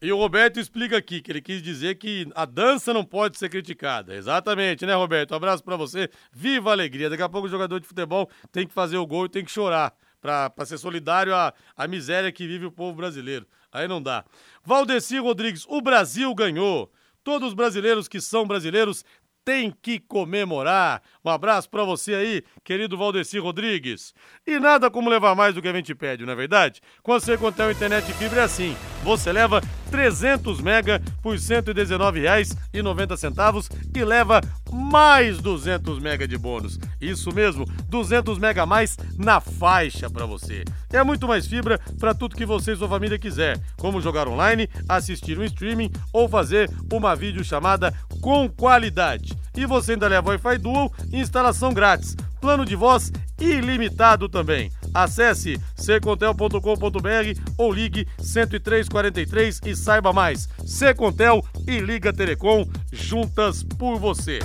[0.00, 3.48] E o Roberto explica aqui que ele quis dizer que a dança não pode ser
[3.48, 4.14] criticada.
[4.14, 5.32] Exatamente, né, Roberto?
[5.32, 6.08] Um abraço pra você.
[6.32, 7.10] Viva a alegria.
[7.10, 9.50] Daqui a pouco o jogador de futebol tem que fazer o gol e tem que
[9.50, 13.46] chorar pra ser solidário à, à miséria que vive o povo brasileiro.
[13.72, 14.24] Aí não dá.
[14.64, 16.92] Valdeci Rodrigues, o Brasil ganhou.
[17.24, 19.04] Todos os brasileiros que são brasileiros
[19.44, 21.02] têm que comemorar.
[21.28, 24.14] Um abraço pra você aí, querido Valdeci Rodrigues.
[24.46, 26.80] E nada como levar mais do que a gente pede, não é verdade?
[27.02, 28.74] Com a Secontel Internet Fibra é assim.
[29.02, 29.60] Você leva
[29.90, 34.40] 300 mega por R$ 119,90 e leva
[34.72, 36.78] mais 200 mega de bônus.
[36.98, 40.64] Isso mesmo, 200 mega a mais na faixa para você.
[40.90, 44.66] É muito mais fibra para tudo que você e sua família quiser, como jogar online,
[44.88, 49.36] assistir um streaming ou fazer uma videochamada com qualidade.
[49.58, 52.14] E você ainda leva Wi-Fi Dual e instalação grátis.
[52.40, 54.70] Plano de voz ilimitado também.
[54.94, 60.48] Acesse secontel.com.br ou ligue 10343 e saiba mais.
[60.64, 64.38] Secontel e Liga Telecom juntas por você.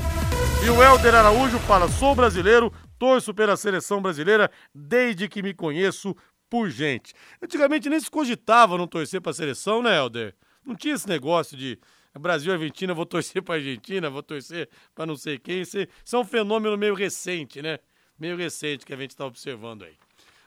[0.65, 6.15] E o Helder Araújo fala: sou brasileiro, torço pela seleção brasileira desde que me conheço
[6.49, 7.13] por gente.
[7.39, 10.33] Antigamente nem se cogitava não torcer pra seleção, né, Helder?
[10.65, 11.77] Não tinha esse negócio de
[12.19, 15.61] Brasil e Argentina, vou torcer pra Argentina, vou torcer pra não sei quem.
[15.61, 17.79] Isso isso é um fenômeno meio recente, né?
[18.19, 19.93] Meio recente que a gente tá observando aí.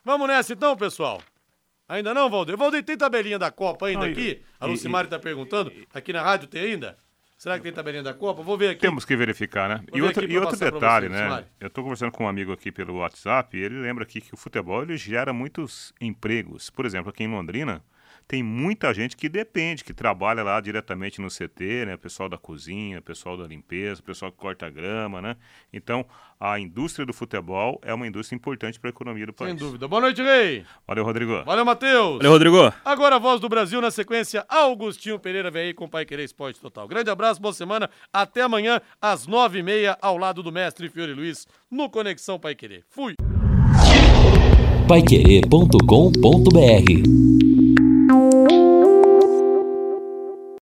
[0.04, 1.20] Vamos nessa então, pessoal?
[1.88, 2.56] Ainda não, Valdir?
[2.56, 4.42] Valdir, tem tabelinha da Copa ainda Não, e- aqui?
[4.58, 5.72] A Lucimari tá perguntando.
[5.92, 6.96] Aqui na rádio tem ainda?
[7.36, 8.42] Será que tem tabelinha da Copa?
[8.42, 8.80] Vou ver aqui.
[8.80, 9.84] Temos que verificar, né?
[9.90, 11.20] Vou E outro, e outro detalhe, você, né?
[11.20, 11.46] Lucimari.
[11.60, 14.36] Eu estou conversando com um amigo aqui pelo WhatsApp e ele lembra aqui que o
[14.36, 16.70] futebol ele gera muitos empregos.
[16.70, 17.84] Por exemplo, aqui em Londrina
[18.28, 21.94] tem muita gente que depende, que trabalha lá diretamente no CT, né?
[21.94, 25.36] O pessoal da cozinha, o pessoal da limpeza, o pessoal que corta grama, né?
[25.72, 26.04] Então,
[26.40, 29.50] a indústria do futebol é uma indústria importante para a economia do país.
[29.50, 29.86] Sem dúvida.
[29.86, 30.64] Boa noite, Rei.
[30.86, 31.44] Valeu, Rodrigo.
[31.44, 32.16] Valeu, Matheus.
[32.16, 32.72] Valeu, Rodrigo.
[32.84, 36.24] Agora a voz do Brasil na sequência, Augustinho Pereira vem aí com o Pai Querer
[36.24, 36.88] Esporte Total.
[36.88, 37.88] Grande abraço, boa semana.
[38.12, 42.56] Até amanhã, às nove e meia, ao lado do mestre Fiore Luiz, no Conexão Pai
[42.56, 42.82] Querer.
[42.88, 43.14] Fui.
[44.88, 47.45] Paiquerê.com.br